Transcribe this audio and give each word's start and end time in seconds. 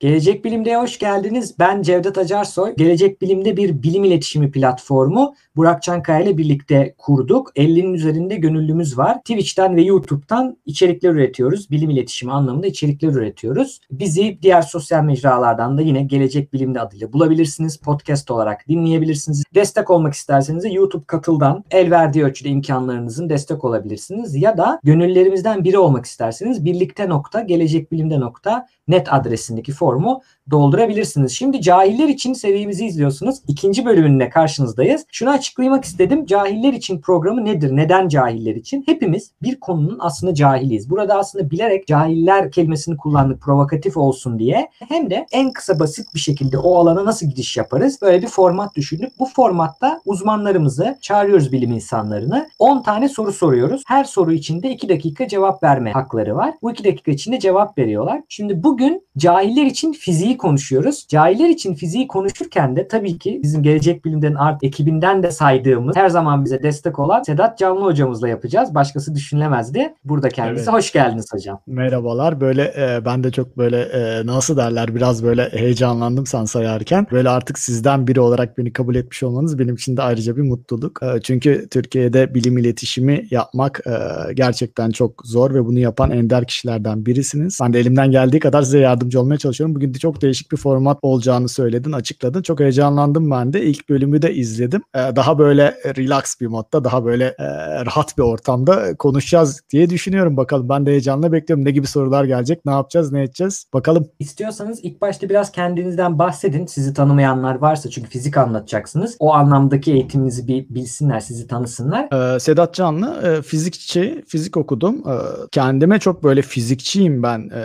Gelecek 0.00 0.44
Bilim'de 0.44 0.76
hoş 0.76 0.98
geldiniz. 0.98 1.58
Ben 1.58 1.82
Cevdet 1.82 2.18
Acarsoy. 2.18 2.74
Gelecek 2.76 3.22
Bilim'de 3.22 3.56
bir 3.56 3.82
bilim 3.82 4.04
iletişimi 4.04 4.50
platformu 4.50 5.34
Burak 5.56 5.82
Çankaya 5.82 6.20
ile 6.20 6.38
birlikte 6.38 6.94
kurduk. 6.98 7.52
50'nin 7.56 7.94
üzerinde 7.94 8.36
gönüllümüz 8.36 8.98
var. 8.98 9.18
Twitch'ten 9.18 9.76
ve 9.76 9.82
YouTube'dan 9.82 10.56
içerikler 10.66 11.10
üretiyoruz. 11.10 11.70
Bilim 11.70 11.90
iletişimi 11.90 12.32
anlamında 12.32 12.66
içerikler 12.66 13.08
üretiyoruz. 13.08 13.80
Bizi 13.90 14.38
diğer 14.42 14.62
sosyal 14.62 15.02
mecralardan 15.04 15.78
da 15.78 15.82
yine 15.82 16.02
Gelecek 16.02 16.52
Bilim'de 16.52 16.80
adıyla 16.80 17.12
bulabilirsiniz. 17.12 17.76
Podcast 17.76 18.30
olarak 18.30 18.68
dinleyebilirsiniz. 18.68 19.42
Destek 19.54 19.90
olmak 19.90 20.14
isterseniz 20.14 20.64
de 20.64 20.68
YouTube 20.68 21.04
katıldan 21.06 21.64
el 21.70 21.90
verdiği 21.90 22.24
ölçüde 22.24 22.48
imkanlarınızın 22.48 23.28
destek 23.28 23.64
olabilirsiniz. 23.64 24.34
Ya 24.36 24.58
da 24.58 24.80
gönüllerimizden 24.84 25.64
biri 25.64 25.78
olmak 25.78 26.04
isterseniz 26.04 26.64
birlikte 26.64 27.08
nokta 27.08 27.40
gelecekbilimde 27.40 28.20
nokta 28.20 28.66
net 28.90 29.08
adresindeki 29.12 29.72
formu 29.72 30.18
doldurabilirsiniz. 30.50 31.32
Şimdi 31.32 31.60
cahiller 31.60 32.08
için 32.08 32.32
serimizi 32.32 32.86
izliyorsunuz. 32.86 33.36
İkinci 33.48 33.84
bölümünde 33.84 34.30
karşınızdayız. 34.30 35.06
Şunu 35.12 35.30
açıklamak 35.30 35.84
istedim. 35.84 36.26
Cahiller 36.26 36.72
için 36.72 37.00
programı 37.00 37.44
nedir? 37.44 37.76
Neden 37.76 38.08
cahiller 38.08 38.54
için? 38.54 38.82
Hepimiz 38.86 39.30
bir 39.42 39.60
konunun 39.60 39.98
aslında 40.00 40.34
cahiliyiz. 40.34 40.90
Burada 40.90 41.14
aslında 41.14 41.50
bilerek 41.50 41.86
cahiller 41.86 42.50
kelimesini 42.50 42.96
kullandık 42.96 43.42
provokatif 43.42 43.96
olsun 43.96 44.38
diye. 44.38 44.68
Hem 44.88 45.10
de 45.10 45.26
en 45.32 45.52
kısa 45.52 45.78
basit 45.78 46.14
bir 46.14 46.20
şekilde 46.20 46.58
o 46.58 46.76
alana 46.76 47.04
nasıl 47.04 47.26
gidiş 47.26 47.56
yaparız? 47.56 47.98
Böyle 48.02 48.22
bir 48.22 48.28
format 48.28 48.74
düşündük. 48.76 49.18
Bu 49.18 49.26
formatta 49.26 50.00
uzmanlarımızı 50.04 50.98
çağırıyoruz 51.00 51.52
bilim 51.52 51.72
insanlarını. 51.72 52.48
10 52.58 52.82
tane 52.82 53.08
soru 53.08 53.32
soruyoruz. 53.32 53.82
Her 53.86 54.04
soru 54.04 54.32
içinde 54.32 54.70
2 54.70 54.88
dakika 54.88 55.28
cevap 55.28 55.62
verme 55.62 55.92
hakları 55.92 56.36
var. 56.36 56.54
Bu 56.62 56.70
2 56.70 56.84
dakika 56.84 57.10
içinde 57.10 57.38
cevap 57.40 57.78
veriyorlar. 57.78 58.22
Şimdi 58.28 58.62
bugün 58.62 59.06
cahiller 59.18 59.66
için 59.66 59.92
fiziği 59.92 60.36
konuşuyoruz. 60.40 61.06
Cahiller 61.08 61.48
için 61.48 61.74
fiziği 61.74 62.08
konuşurken 62.08 62.76
de 62.76 62.88
tabii 62.88 63.18
ki 63.18 63.40
bizim 63.42 63.62
Gelecek 63.62 64.04
Bilim'den 64.04 64.34
art 64.34 64.64
ekibinden 64.64 65.22
de 65.22 65.30
saydığımız 65.30 65.96
her 65.96 66.08
zaman 66.08 66.44
bize 66.44 66.62
destek 66.62 66.98
olan 66.98 67.22
Sedat 67.22 67.58
Canlı 67.58 67.84
hocamızla 67.84 68.28
yapacağız. 68.28 68.74
Başkası 68.74 69.14
düşünülemezdi. 69.14 69.94
Burada 70.04 70.28
kendisi. 70.28 70.64
Evet. 70.64 70.72
Hoş 70.72 70.92
geldiniz 70.92 71.32
hocam. 71.32 71.60
Merhabalar. 71.66 72.40
Böyle 72.40 72.62
e, 72.62 73.04
ben 73.04 73.24
de 73.24 73.30
çok 73.30 73.58
böyle 73.58 73.80
e, 73.80 74.26
nasıl 74.26 74.56
derler 74.56 74.94
biraz 74.94 75.24
böyle 75.24 75.48
heyecanlandım 75.52 76.26
sen 76.26 76.44
sayarken. 76.44 77.06
Böyle 77.12 77.28
artık 77.28 77.58
sizden 77.58 78.06
biri 78.06 78.20
olarak 78.20 78.58
beni 78.58 78.72
kabul 78.72 78.94
etmiş 78.94 79.22
olmanız 79.22 79.58
benim 79.58 79.74
için 79.74 79.96
de 79.96 80.02
ayrıca 80.02 80.36
bir 80.36 80.42
mutluluk. 80.42 81.02
E, 81.02 81.20
çünkü 81.22 81.68
Türkiye'de 81.70 82.34
bilim 82.34 82.58
iletişimi 82.58 83.26
yapmak 83.30 83.80
e, 83.86 83.92
gerçekten 84.34 84.90
çok 84.90 85.22
zor 85.24 85.54
ve 85.54 85.64
bunu 85.64 85.78
yapan 85.78 86.10
ender 86.10 86.46
kişilerden 86.46 87.06
birisiniz. 87.06 87.58
Ben 87.62 87.72
de 87.72 87.80
elimden 87.80 88.10
geldiği 88.10 88.40
kadar 88.40 88.62
size 88.62 88.78
yardımcı 88.78 89.20
olmaya 89.20 89.38
çalışıyorum. 89.38 89.74
Bugün 89.74 89.94
de 89.94 89.98
çok 89.98 90.20
değişik 90.30 90.52
bir 90.52 90.56
format 90.56 90.98
olacağını 91.02 91.48
söyledin, 91.48 91.92
açıkladın. 91.92 92.42
Çok 92.42 92.60
heyecanlandım 92.60 93.30
ben 93.30 93.52
de. 93.52 93.62
İlk 93.62 93.88
bölümü 93.88 94.22
de 94.22 94.34
izledim. 94.34 94.82
Ee, 94.94 94.98
daha 95.16 95.38
böyle 95.38 95.74
relax 95.96 96.40
bir 96.40 96.46
modda, 96.46 96.84
daha 96.84 97.04
böyle 97.04 97.24
e, 97.24 97.44
rahat 97.86 98.18
bir 98.18 98.22
ortamda 98.22 98.94
konuşacağız 98.96 99.60
diye 99.70 99.90
düşünüyorum 99.90 100.36
bakalım. 100.36 100.68
Ben 100.68 100.86
de 100.86 100.90
heyecanla 100.90 101.32
bekliyorum. 101.32 101.64
Ne 101.64 101.70
gibi 101.70 101.86
sorular 101.86 102.24
gelecek, 102.24 102.64
ne 102.66 102.72
yapacağız, 102.72 103.12
ne 103.12 103.22
edeceğiz 103.22 103.66
bakalım. 103.74 104.08
İstiyorsanız 104.18 104.80
ilk 104.82 105.00
başta 105.00 105.28
biraz 105.28 105.52
kendinizden 105.52 106.18
bahsedin. 106.18 106.66
Sizi 106.66 106.94
tanımayanlar 106.94 107.54
varsa 107.54 107.90
çünkü 107.90 108.08
fizik 108.10 108.36
anlatacaksınız. 108.36 109.16
O 109.18 109.34
anlamdaki 109.34 109.92
eğitiminizi 109.92 110.48
bir 110.48 110.66
bilsinler, 110.68 111.20
sizi 111.20 111.46
tanısınlar. 111.46 112.34
Ee, 112.34 112.40
Sedat 112.40 112.74
Canlı, 112.74 113.22
e, 113.22 113.42
fizikçi, 113.42 114.24
fizik 114.28 114.56
okudum. 114.56 114.94
E, 114.96 115.14
kendime 115.52 115.98
çok 115.98 116.24
böyle 116.24 116.42
fizikçiyim 116.42 117.22
ben 117.22 117.38
e, 117.38 117.62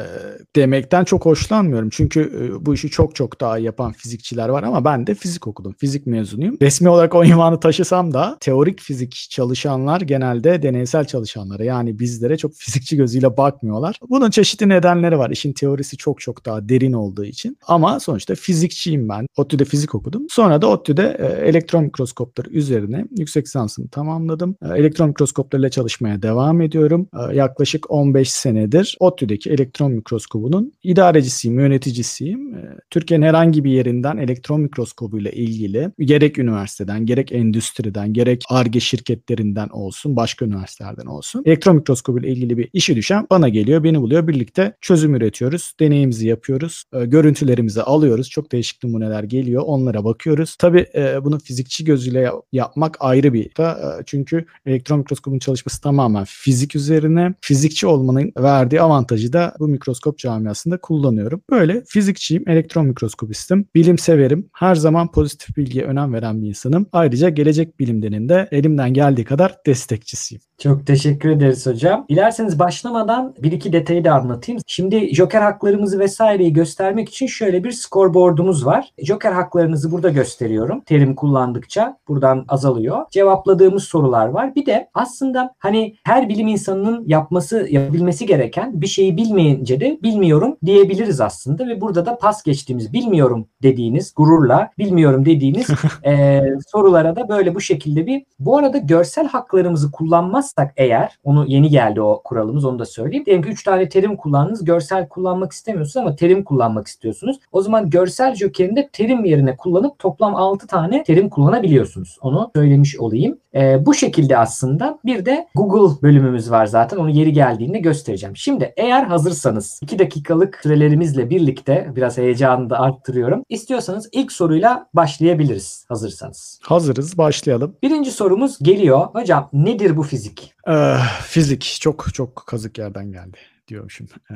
demekten 0.56 1.04
çok 1.04 1.26
hoşlanmıyorum. 1.26 1.90
Çünkü 1.90 2.22
e, 2.22 2.45
bu 2.60 2.74
işi 2.74 2.90
çok 2.90 3.16
çok 3.16 3.42
daha 3.42 3.58
yapan 3.58 3.92
fizikçiler 3.92 4.50
var 4.50 4.64
ama 4.64 4.86
ben 4.86 5.08
de 5.08 5.16
fizik 5.16 5.48
okudum. 5.48 5.76
Fizik 5.78 6.08
mezunuyum. 6.08 6.58
Resmi 6.62 6.90
olarak 6.90 7.16
o 7.16 7.24
ünvanı 7.24 7.60
taşısam 7.60 8.14
da 8.14 8.38
teorik 8.40 8.82
fizik 8.82 9.28
çalışanlar 9.30 10.02
genelde 10.02 10.62
deneysel 10.62 11.06
çalışanlara 11.06 11.64
yani 11.64 12.00
bizlere 12.00 12.38
çok 12.38 12.54
fizikçi 12.56 12.98
gözüyle 12.98 13.38
bakmıyorlar. 13.38 14.00
Bunun 14.10 14.30
çeşitli 14.30 14.70
nedenleri 14.70 15.18
var. 15.18 15.30
İşin 15.30 15.54
teorisi 15.54 15.98
çok 15.98 16.22
çok 16.22 16.46
daha 16.46 16.70
derin 16.70 16.94
olduğu 16.94 17.26
için. 17.26 17.58
Ama 17.68 18.00
sonuçta 18.00 18.36
fizikçiyim 18.36 19.10
ben. 19.10 19.28
ODTÜ'de 19.38 19.66
fizik 19.66 19.96
okudum. 19.96 20.26
Sonra 20.30 20.62
da 20.62 20.68
ODTÜ'de 20.68 21.18
e, 21.20 21.48
elektron 21.50 21.84
mikroskopları 21.84 22.50
üzerine 22.50 23.06
yüksek 23.18 23.46
lisansımı 23.46 23.88
tamamladım. 23.88 24.56
E, 24.62 24.80
elektron 24.80 25.08
mikroskoplarıyla 25.08 25.70
çalışmaya 25.70 26.22
devam 26.22 26.62
ediyorum. 26.62 27.08
E, 27.14 27.36
yaklaşık 27.36 27.92
15 27.92 28.32
senedir 28.32 28.98
ODTÜ'deki 29.00 29.50
elektron 29.50 29.92
mikroskobunun 29.92 30.74
idarecisiyim, 30.84 31.60
yöneticisiyim. 31.60 32.35
E, 32.36 32.60
Türkiye'nin 32.90 33.26
herhangi 33.26 33.64
bir 33.64 33.72
yerinden 33.72 34.18
elektron 34.18 34.62
mikroskobuyla 34.62 35.32
ilgili 35.32 35.92
gerek 36.00 36.40
üniversiteden, 36.40 37.06
gerek 37.06 37.32
endüstriden, 37.32 38.14
gerek 38.14 38.44
ARGE 38.50 38.80
şirketlerinden 38.80 39.70
olsun, 39.70 40.16
başka 40.16 40.46
üniversitelerden 40.46 41.06
olsun 41.06 41.44
elektron 41.46 41.76
mikroskobuyla 41.76 42.30
ilgili 42.30 42.58
bir 42.58 42.70
işi 42.74 42.96
düşen 42.96 43.28
bana 43.30 43.50
geliyor, 43.50 43.84
beni 43.84 44.02
buluyor. 44.02 44.28
Birlikte 44.28 44.74
çözüm 44.82 45.16
üretiyoruz, 45.16 45.74
deneyimizi 45.80 46.28
yapıyoruz, 46.28 46.84
e, 46.94 47.06
görüntülerimizi 47.06 47.82
alıyoruz. 47.82 48.30
Çok 48.30 48.52
değişik 48.52 48.84
numuneler 48.84 49.24
geliyor, 49.24 49.64
onlara 49.66 50.04
bakıyoruz. 50.04 50.56
Tabii 50.60 50.86
e, 50.96 51.24
bunu 51.24 51.40
fizikçi 51.40 51.84
gözüyle 51.84 52.32
yapmak 52.52 52.98
ayrı 53.00 53.34
bir 53.34 53.56
da 53.56 54.02
çünkü 54.06 54.46
elektron 54.66 55.00
mikroskobun 55.00 55.40
çalışması 55.40 55.82
tamamen 55.82 56.24
fizik 56.28 56.76
üzerine. 56.76 57.34
Fizikçi 57.42 57.88
olmanın 57.88 58.32
verdiği 58.38 58.82
avantajı 58.82 59.34
da 59.34 59.56
bu 59.60 59.68
mikroskop 59.68 60.18
camiasında 60.18 60.78
kullanıyorum. 60.78 61.42
Böyle 61.52 61.84
fizikçiyim, 62.26 62.50
elektron 62.50 62.86
mikroskopistim. 62.86 63.68
Bilim 63.76 63.98
severim. 63.98 64.50
Her 64.54 64.76
zaman 64.76 65.12
pozitif 65.12 65.58
bilgiye 65.58 65.86
önem 65.86 66.14
veren 66.14 66.42
bir 66.42 66.48
insanım. 66.48 66.88
Ayrıca 66.92 67.30
gelecek 67.30 67.80
bilimlerinin 67.80 68.30
de 68.30 68.48
elimden 68.52 68.94
geldiği 68.94 69.24
kadar 69.24 69.58
destekçisiyim. 69.66 70.42
Çok 70.58 70.88
teşekkür 70.88 71.30
ederiz 71.30 71.66
hocam. 71.66 72.06
Dilerseniz 72.10 72.60
başlamadan 72.60 73.36
bir 73.44 73.52
iki 73.52 73.74
detayı 73.74 74.04
da 74.06 74.14
anlatayım. 74.14 74.62
Şimdi 74.68 75.16
Joker 75.16 75.42
haklarımızı 75.42 76.00
vesaireyi 76.00 76.54
göstermek 76.54 77.10
için 77.10 77.28
şöyle 77.28 77.64
bir 77.64 77.72
scoreboard'umuz 77.72 78.66
var. 78.66 78.90
Joker 79.04 79.32
haklarınızı 79.32 79.92
burada 79.92 80.10
gösteriyorum. 80.10 80.82
Terim 80.82 81.16
kullandıkça 81.16 81.98
buradan 82.08 82.46
azalıyor. 82.48 83.06
Cevapladığımız 83.12 83.84
sorular 83.84 84.28
var. 84.28 84.56
Bir 84.56 84.66
de 84.66 84.90
aslında 84.94 85.56
hani 85.60 85.96
her 86.04 86.30
bilim 86.30 86.48
insanının 86.48 87.04
yapması, 87.08 87.68
yapabilmesi 87.70 88.26
gereken 88.26 88.82
bir 88.82 88.88
şeyi 88.88 89.18
bilmeyince 89.18 89.80
de 89.80 90.00
bilmiyorum 90.04 90.58
diyebiliriz 90.66 91.22
aslında 91.22 91.68
ve 91.68 91.82
burada 91.82 92.06
da 92.06 92.15
pas 92.18 92.44
geçtiğimiz 92.44 92.94
bilmiyorum 92.94 93.48
dediğiniz 93.64 94.14
gururla 94.16 94.70
bilmiyorum 94.78 95.26
dediğiniz 95.26 95.68
e, 96.06 96.42
sorulara 96.68 97.16
da 97.16 97.30
böyle 97.30 97.56
bu 97.56 97.62
şekilde 97.62 98.06
bir 98.06 98.24
bu 98.40 98.58
arada 98.58 98.78
görsel 98.78 99.28
haklarımızı 99.28 99.92
kullanmazsak 99.92 100.74
eğer 100.78 101.20
onu 101.24 101.46
yeni 101.48 101.70
geldi 101.70 102.02
o 102.02 102.22
kuralımız 102.24 102.66
onu 102.66 102.80
da 102.80 102.86
söyleyeyim. 102.86 103.26
Diyelim 103.26 103.44
ki 103.44 103.50
3 103.50 103.64
tane 103.64 103.90
terim 103.90 104.18
kullandınız 104.18 104.66
görsel 104.66 105.08
kullanmak 105.08 105.52
istemiyorsunuz 105.52 106.06
ama 106.06 106.16
terim 106.16 106.44
kullanmak 106.44 106.88
istiyorsunuz. 106.88 107.40
O 107.52 107.62
zaman 107.62 107.90
görsel 107.90 108.36
jokerinde 108.36 108.90
terim 108.94 109.26
yerine 109.26 109.56
kullanıp 109.58 110.00
toplam 110.00 110.36
6 110.36 110.68
tane 110.68 111.04
terim 111.04 111.30
kullanabiliyorsunuz. 111.30 112.18
Onu 112.22 112.52
söylemiş 112.56 113.00
olayım. 113.00 113.38
E, 113.56 113.86
bu 113.86 113.94
şekilde 113.94 114.38
aslında 114.38 115.00
bir 115.06 115.26
de 115.26 115.48
Google 115.56 116.02
bölümümüz 116.02 116.52
var 116.52 116.66
zaten. 116.66 116.98
Onu 116.98 117.10
yeri 117.10 117.34
geldiğinde 117.34 117.80
göstereceğim. 117.80 118.38
Şimdi 118.38 118.74
eğer 118.78 119.04
hazırsanız 119.04 119.80
2 119.82 120.00
dakikalık 120.00 120.60
sürelerimizle 120.64 121.30
birlikte 121.30 121.92
biraz 121.96 122.18
heyecanı 122.18 122.70
da 122.70 122.80
arttırıyorum. 122.80 123.44
İstiyorsanız 123.50 124.10
ilk 124.12 124.32
soruyla 124.32 124.90
başlayabiliriz 124.94 125.86
hazırsanız. 125.90 126.60
Hazırız 126.64 127.18
başlayalım. 127.18 127.78
Birinci 127.84 128.12
sorumuz 128.12 128.58
geliyor. 128.62 129.08
Hocam 129.14 129.50
nedir 129.54 129.98
bu 129.98 130.04
fizik? 130.04 130.54
Ee, 130.68 130.96
fizik 131.24 131.78
çok 131.82 132.14
çok 132.14 132.36
kazık 132.36 132.78
yerden 132.78 133.12
geldi 133.12 133.38
diyormuşum. 133.68 134.08
Ee, 134.32 134.34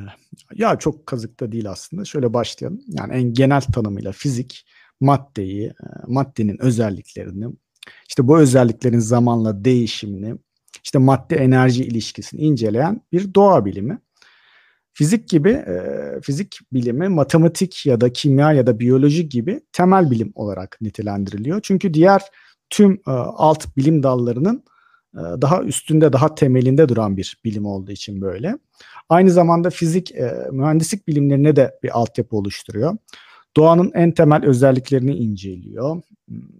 ya 0.55 0.75
çok 0.79 1.07
kazık 1.07 1.39
da 1.39 1.51
değil 1.51 1.69
aslında. 1.69 2.05
Şöyle 2.05 2.33
başlayalım. 2.33 2.81
Yani 2.87 3.13
en 3.13 3.33
genel 3.33 3.61
tanımıyla 3.61 4.11
fizik 4.11 4.65
maddeyi, 4.99 5.65
e, 5.67 5.73
maddenin 6.07 6.57
özelliklerini, 6.61 7.45
işte 8.07 8.27
bu 8.27 8.39
özelliklerin 8.39 8.99
zamanla 8.99 9.65
değişimini, 9.65 10.35
işte 10.83 10.99
madde 10.99 11.35
enerji 11.35 11.83
ilişkisini 11.83 12.41
inceleyen 12.41 13.01
bir 13.11 13.33
doğa 13.33 13.65
bilimi. 13.65 13.99
Fizik 14.93 15.29
gibi, 15.29 15.49
e, 15.49 15.81
fizik 16.21 16.59
bilimi 16.73 17.07
matematik 17.07 17.85
ya 17.85 18.01
da 18.01 18.13
kimya 18.13 18.53
ya 18.53 18.67
da 18.67 18.79
biyoloji 18.79 19.29
gibi 19.29 19.61
temel 19.73 20.11
bilim 20.11 20.31
olarak 20.35 20.77
nitelendiriliyor. 20.81 21.59
Çünkü 21.63 21.93
diğer 21.93 22.21
tüm 22.69 22.93
e, 22.93 23.11
alt 23.11 23.77
bilim 23.77 24.03
dallarının 24.03 24.63
e, 25.13 25.21
daha 25.41 25.63
üstünde, 25.63 26.13
daha 26.13 26.35
temelinde 26.35 26.89
duran 26.89 27.17
bir 27.17 27.37
bilim 27.45 27.65
olduğu 27.65 27.91
için 27.91 28.21
böyle. 28.21 28.57
Aynı 29.09 29.31
zamanda 29.31 29.69
fizik 29.69 30.11
e, 30.15 30.47
mühendislik 30.51 31.07
bilimlerine 31.07 31.55
de 31.55 31.79
bir 31.83 31.99
altyapı 31.99 32.35
oluşturuyor. 32.35 32.97
Doğanın 33.57 33.91
en 33.95 34.11
temel 34.11 34.45
özelliklerini 34.45 35.15
inceliyor. 35.15 36.01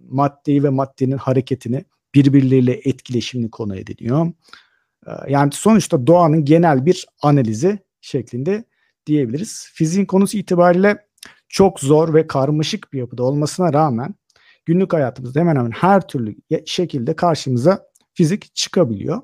Maddeyi 0.08 0.62
ve 0.62 0.68
maddenin 0.68 1.16
hareketini 1.16 1.84
birbirleriyle 2.14 2.80
etkileşimini 2.84 3.50
konu 3.50 3.76
ediniyor. 3.76 4.32
E, 5.06 5.10
yani 5.28 5.52
sonuçta 5.52 6.06
doğanın 6.06 6.44
genel 6.44 6.86
bir 6.86 7.06
analizi 7.22 7.78
şeklinde 8.00 8.64
diyebiliriz. 9.06 9.68
Fiziğin 9.74 10.06
konusu 10.06 10.38
itibariyle 10.38 11.06
çok 11.48 11.80
zor 11.80 12.14
ve 12.14 12.26
karmaşık 12.26 12.92
bir 12.92 12.98
yapıda 12.98 13.22
olmasına 13.22 13.72
rağmen 13.72 14.14
günlük 14.66 14.92
hayatımızda 14.92 15.40
hemen 15.40 15.56
hemen 15.56 15.70
her 15.70 16.08
türlü 16.08 16.34
şekilde 16.66 17.16
karşımıza 17.16 17.86
fizik 18.14 18.54
çıkabiliyor. 18.54 19.22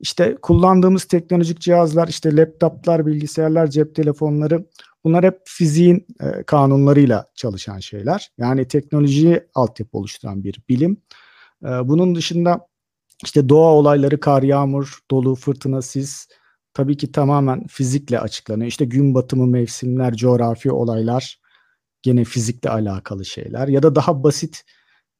İşte 0.00 0.36
kullandığımız 0.42 1.04
teknolojik 1.04 1.60
cihazlar, 1.60 2.08
işte 2.08 2.36
laptoplar, 2.36 3.06
bilgisayarlar, 3.06 3.66
cep 3.66 3.94
telefonları 3.94 4.66
bunlar 5.04 5.24
hep 5.24 5.40
fiziğin 5.44 6.06
e, 6.20 6.42
kanunlarıyla 6.42 7.26
çalışan 7.34 7.78
şeyler. 7.78 8.30
Yani 8.38 8.68
teknolojiyi 8.68 9.40
altyapı 9.54 9.98
oluşturan 9.98 10.44
bir 10.44 10.60
bilim. 10.68 10.96
E, 11.64 11.68
bunun 11.68 12.14
dışında 12.14 12.68
işte 13.24 13.48
doğa 13.48 13.72
olayları, 13.72 14.20
kar, 14.20 14.42
yağmur, 14.42 14.98
dolu, 15.10 15.34
fırtına, 15.34 15.82
sis 15.82 16.28
tabii 16.74 16.96
ki 16.96 17.12
tamamen 17.12 17.66
fizikle 17.66 18.20
açıklanıyor. 18.20 18.68
İşte 18.68 18.84
gün 18.84 19.14
batımı, 19.14 19.46
mevsimler, 19.46 20.14
coğrafi 20.14 20.72
olaylar 20.72 21.40
gene 22.02 22.24
fizikle 22.24 22.70
alakalı 22.70 23.24
şeyler. 23.24 23.68
Ya 23.68 23.82
da 23.82 23.94
daha 23.94 24.22
basit 24.24 24.64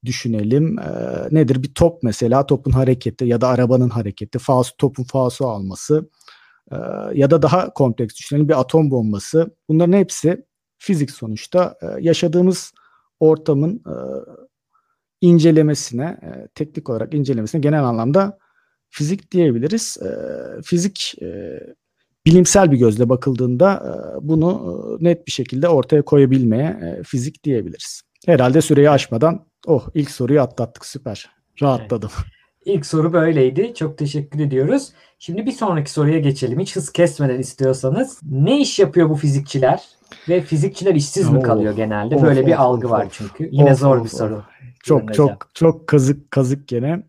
düşünelim. 0.05 0.79
E, 0.79 0.85
nedir? 1.31 1.63
Bir 1.63 1.75
top 1.75 2.03
mesela 2.03 2.47
topun 2.47 2.71
hareketi 2.71 3.25
ya 3.25 3.41
da 3.41 3.49
arabanın 3.49 3.89
hareketi, 3.89 4.39
topun 4.79 5.05
fausu 5.05 5.49
alması 5.49 6.11
e, 6.73 6.77
ya 7.15 7.31
da 7.31 7.43
daha 7.43 7.73
kompleks 7.73 8.17
düşünelim 8.19 8.49
bir 8.49 8.61
atom 8.61 8.91
bombası. 8.91 9.57
Bunların 9.69 9.93
hepsi 9.93 10.45
fizik 10.79 11.11
sonuçta 11.11 11.77
e, 11.83 11.87
yaşadığımız 12.01 12.73
ortamın 13.21 13.77
e, 13.77 13.95
incelemesine, 15.21 16.05
e, 16.05 16.49
teknik 16.55 16.91
olarak 16.91 17.15
incelemesine 17.15 17.61
genel 17.61 17.85
anlamda 17.85 18.39
fizik 18.91 19.33
diyebiliriz. 19.33 19.99
E, 20.03 20.11
fizik 20.63 21.15
e, 21.23 21.61
bilimsel 22.27 22.73
bir 22.73 22.77
gözle 22.77 23.09
bakıldığında 23.09 23.99
bunu 24.23 24.79
net 25.01 25.27
bir 25.27 25.33
şekilde 25.33 25.69
ortaya 25.69 26.03
koyabilmeye 26.03 27.01
fizik 27.07 27.45
diyebiliriz. 27.45 28.03
Herhalde 28.27 28.61
süreyi 28.61 28.91
aşmadan 28.91 29.47
oh 29.67 29.89
ilk 29.95 30.11
soruyu 30.11 30.41
atlattık 30.41 30.87
süper. 30.87 31.31
Rahatladım. 31.63 32.11
Evet. 32.15 32.32
İlk 32.65 32.87
soru 32.87 33.13
böyleydi. 33.13 33.73
Çok 33.75 33.99
teşekkür 33.99 34.41
ediyoruz. 34.41 34.93
Şimdi 35.19 35.47
bir 35.47 35.53
sonraki 35.53 35.91
soruya 35.91 36.19
geçelim. 36.19 36.61
Hiç 36.61 36.77
hız 36.77 36.93
kesmeden 36.93 37.39
istiyorsanız. 37.39 38.21
Ne 38.31 38.61
iş 38.61 38.79
yapıyor 38.79 39.11
bu 39.11 39.15
fizikçiler? 39.15 39.83
Ve 40.29 40.41
fizikçiler 40.41 40.95
işsiz 40.95 41.31
mi 41.31 41.43
kalıyor 41.43 41.77
genelde? 41.77 42.17
Of, 42.17 42.23
Böyle 42.23 42.41
of, 42.41 42.47
bir 42.47 42.63
algı 42.63 42.87
of, 42.87 42.93
var 42.93 43.09
çünkü. 43.11 43.49
Yine 43.53 43.75
zor 43.75 44.05
bir 44.05 44.09
soru. 44.09 44.43
Çok 44.83 45.15
çok 45.15 45.49
çok 45.55 45.87
kazık 45.87 46.31
kazık 46.31 46.69
gene. 46.69 47.03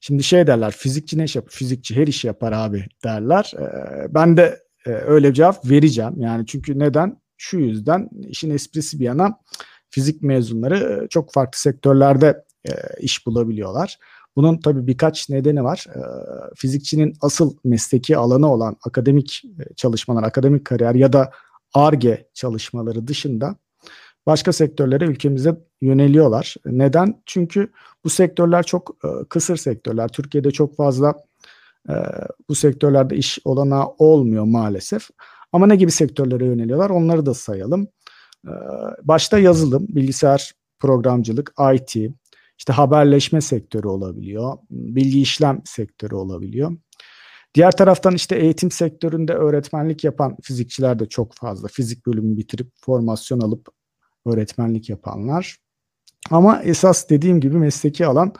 Şimdi 0.00 0.22
şey 0.22 0.46
derler 0.46 0.70
fizikçi 0.70 1.18
ne 1.18 1.24
iş 1.24 1.36
yapar? 1.36 1.50
Fizikçi 1.50 1.96
her 1.96 2.06
işi 2.06 2.26
yapar 2.26 2.52
abi 2.52 2.84
derler. 3.04 3.52
Ee, 3.58 4.14
ben 4.14 4.36
de 4.36 4.58
e, 4.86 4.90
öyle 4.90 5.28
bir 5.28 5.34
cevap 5.34 5.70
vereceğim. 5.70 6.20
Yani 6.20 6.46
çünkü 6.46 6.78
neden? 6.78 7.20
Şu 7.36 7.58
yüzden 7.58 8.08
işin 8.28 8.50
esprisi 8.50 9.00
bir 9.00 9.04
yana 9.04 9.38
fizik 9.90 10.22
mezunları 10.22 11.04
e, 11.04 11.08
çok 11.08 11.32
farklı 11.32 11.58
sektörlerde 11.58 12.44
e, 12.68 12.72
iş 13.00 13.26
bulabiliyorlar. 13.26 13.98
Bunun 14.36 14.58
tabii 14.58 14.86
birkaç 14.86 15.28
nedeni 15.28 15.64
var. 15.64 15.86
E, 15.94 16.00
fizikçinin 16.56 17.14
asıl 17.20 17.56
mesleki 17.64 18.16
alanı 18.16 18.52
olan 18.52 18.76
akademik 18.84 19.42
e, 19.44 19.74
çalışmalar, 19.74 20.22
akademik 20.22 20.64
kariyer 20.64 20.94
ya 20.94 21.12
da 21.12 21.30
ARGE 21.74 22.28
çalışmaları 22.34 23.06
dışında 23.06 23.56
başka 24.26 24.52
sektörlere 24.52 25.04
ülkemizde 25.04 25.56
yöneliyorlar. 25.80 26.54
Neden? 26.66 27.22
Çünkü 27.26 27.72
bu 28.04 28.10
sektörler 28.10 28.62
çok 28.62 28.96
e, 29.04 29.08
kısır 29.28 29.56
sektörler. 29.56 30.08
Türkiye'de 30.08 30.50
çok 30.50 30.76
fazla 30.76 31.14
e, 31.88 31.94
bu 32.48 32.54
sektörlerde 32.54 33.16
iş 33.16 33.38
olanağı 33.44 33.86
olmuyor 33.98 34.44
maalesef. 34.44 35.08
Ama 35.52 35.66
ne 35.66 35.76
gibi 35.76 35.90
sektörlere 35.90 36.44
yöneliyorlar? 36.44 36.90
Onları 36.90 37.26
da 37.26 37.34
sayalım. 37.34 37.88
E, 38.46 38.52
başta 39.02 39.38
yazılım, 39.38 39.86
bilgisayar 39.88 40.52
programcılık, 40.80 41.54
IT, 41.74 41.96
işte 42.58 42.72
haberleşme 42.72 43.40
sektörü 43.40 43.88
olabiliyor, 43.88 44.58
bilgi 44.70 45.22
işlem 45.22 45.62
sektörü 45.64 46.14
olabiliyor. 46.14 46.76
Diğer 47.54 47.72
taraftan 47.72 48.14
işte 48.14 48.36
eğitim 48.36 48.70
sektöründe 48.70 49.32
öğretmenlik 49.32 50.04
yapan 50.04 50.36
fizikçiler 50.42 50.98
de 50.98 51.06
çok 51.08 51.34
fazla. 51.34 51.68
Fizik 51.68 52.06
bölümü 52.06 52.36
bitirip 52.36 52.70
formasyon 52.80 53.40
alıp 53.40 53.68
öğretmenlik 54.26 54.90
yapanlar. 54.90 55.56
Ama 56.30 56.62
esas 56.62 57.10
dediğim 57.10 57.40
gibi 57.40 57.56
mesleki 57.56 58.06
alan 58.06 58.32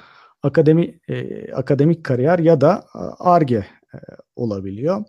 akademi 0.43 1.01
e, 1.09 1.53
akademik 1.53 2.05
kariyer 2.05 2.39
ya 2.39 2.61
da 2.61 2.87
ARGE 3.19 3.57
e, 3.57 3.99
olabiliyor. 4.37 5.05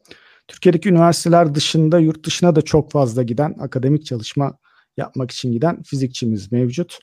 Türkiye'deki 0.47 0.89
üniversiteler 0.89 1.55
dışında 1.55 1.99
yurt 1.99 2.25
dışına 2.25 2.55
da 2.55 2.61
çok 2.61 2.91
fazla 2.91 3.23
giden 3.23 3.55
akademik 3.59 4.05
çalışma 4.05 4.57
yapmak 4.97 5.31
için 5.31 5.51
giden 5.51 5.83
fizikçimiz 5.83 6.51
mevcut. 6.51 6.99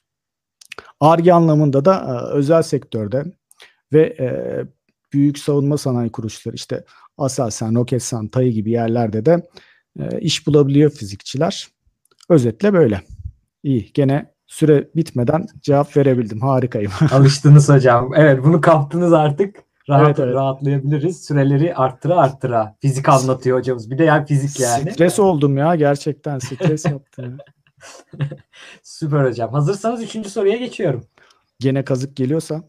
ARGE 1.00 1.32
anlamında 1.32 1.84
da 1.84 1.94
e, 1.94 2.34
özel 2.34 2.62
sektörde 2.62 3.24
ve 3.92 4.02
e, 4.02 4.28
büyük 5.12 5.38
savunma 5.38 5.78
sanayi 5.78 6.12
kuruluşları 6.12 6.54
işte 6.54 6.84
Aselsan, 7.18 7.74
Roketsan, 7.74 8.28
TAI 8.28 8.52
gibi 8.52 8.70
yerlerde 8.70 9.26
de 9.26 9.48
e, 9.98 10.20
iş 10.20 10.46
bulabiliyor 10.46 10.90
fizikçiler. 10.90 11.68
Özetle 12.28 12.72
böyle. 12.72 13.02
İyi 13.62 13.90
gene 13.94 14.34
süre 14.46 14.88
bitmeden 14.96 15.46
cevap 15.60 15.96
verebildim. 15.96 16.40
Harikayım. 16.40 16.92
Alıştınız 17.12 17.68
hocam. 17.68 18.10
Evet 18.16 18.44
bunu 18.44 18.60
kaptınız 18.60 19.12
artık. 19.12 19.56
Rahat, 19.88 20.06
evet, 20.06 20.18
evet. 20.18 20.34
Rahatlayabiliriz. 20.34 21.24
Süreleri 21.24 21.74
arttıra 21.74 22.16
arttıra. 22.16 22.76
Fizik 22.80 23.08
anlatıyor 23.08 23.58
hocamız. 23.58 23.90
Bir 23.90 23.98
de 23.98 24.04
yani 24.04 24.26
fizik 24.26 24.60
yani. 24.60 24.92
Stres 24.92 25.18
oldum 25.18 25.56
ya 25.56 25.74
gerçekten. 25.74 26.38
Stres 26.38 26.84
yaptım. 26.84 27.38
Süper 28.82 29.24
hocam. 29.24 29.52
Hazırsanız 29.52 30.02
üçüncü 30.02 30.30
soruya 30.30 30.56
geçiyorum. 30.56 31.04
Gene 31.60 31.84
kazık 31.84 32.16
geliyorsa. 32.16 32.54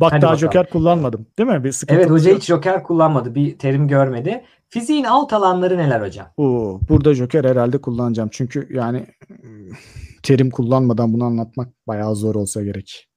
Bak 0.00 0.12
Hadi 0.12 0.22
daha 0.22 0.32
bakalım. 0.32 0.38
joker 0.38 0.70
kullanmadım. 0.70 1.26
Değil 1.38 1.48
mi? 1.48 1.64
Bir 1.64 1.82
evet 1.88 2.10
hoca 2.10 2.30
yok. 2.30 2.38
hiç 2.38 2.46
joker 2.46 2.82
kullanmadı. 2.82 3.34
Bir 3.34 3.58
terim 3.58 3.88
görmedi. 3.88 4.44
Fiziğin 4.68 5.04
alt 5.04 5.32
alanları 5.32 5.78
neler 5.78 6.00
hocam? 6.00 6.26
Oo, 6.36 6.80
burada 6.88 7.14
joker 7.14 7.44
herhalde 7.44 7.80
kullanacağım. 7.80 8.28
Çünkü 8.32 8.68
yani 8.70 9.06
terim 10.22 10.50
kullanmadan 10.50 11.12
bunu 11.12 11.24
anlatmak 11.24 11.68
bayağı 11.86 12.16
zor 12.16 12.34
olsa 12.34 12.62
gerek. 12.62 13.08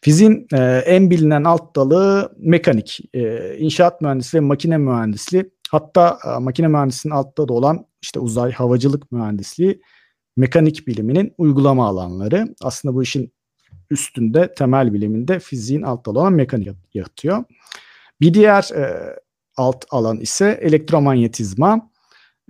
Fiziğin 0.00 0.46
e, 0.52 0.58
en 0.86 1.10
bilinen 1.10 1.44
alt 1.44 1.76
dalı 1.76 2.32
mekanik. 2.38 3.00
E, 3.14 3.54
inşaat 3.58 4.00
mühendisliği 4.00 4.42
makine 4.42 4.78
mühendisliği. 4.78 5.50
Hatta 5.70 6.18
e, 6.26 6.38
makine 6.38 6.68
mühendisliğinin 6.68 7.16
alt 7.16 7.38
dalı 7.38 7.52
olan 7.52 7.86
işte 8.02 8.20
uzay 8.20 8.52
havacılık 8.52 9.12
mühendisliği 9.12 9.82
mekanik 10.36 10.86
biliminin 10.86 11.34
uygulama 11.38 11.88
alanları. 11.88 12.54
Aslında 12.62 12.94
bu 12.94 13.02
işin 13.02 13.32
üstünde 13.90 14.54
temel 14.54 14.92
biliminde 14.92 15.38
fiziğin 15.38 15.82
alt 15.82 16.06
dalı 16.06 16.20
olan 16.20 16.32
mekanik 16.32 16.68
yatıyor. 16.94 17.44
Bir 18.20 18.34
diğer 18.34 18.70
e, 18.76 19.16
alt 19.56 19.84
alan 19.90 20.20
ise 20.20 20.58
elektromanyetizma. 20.62 21.90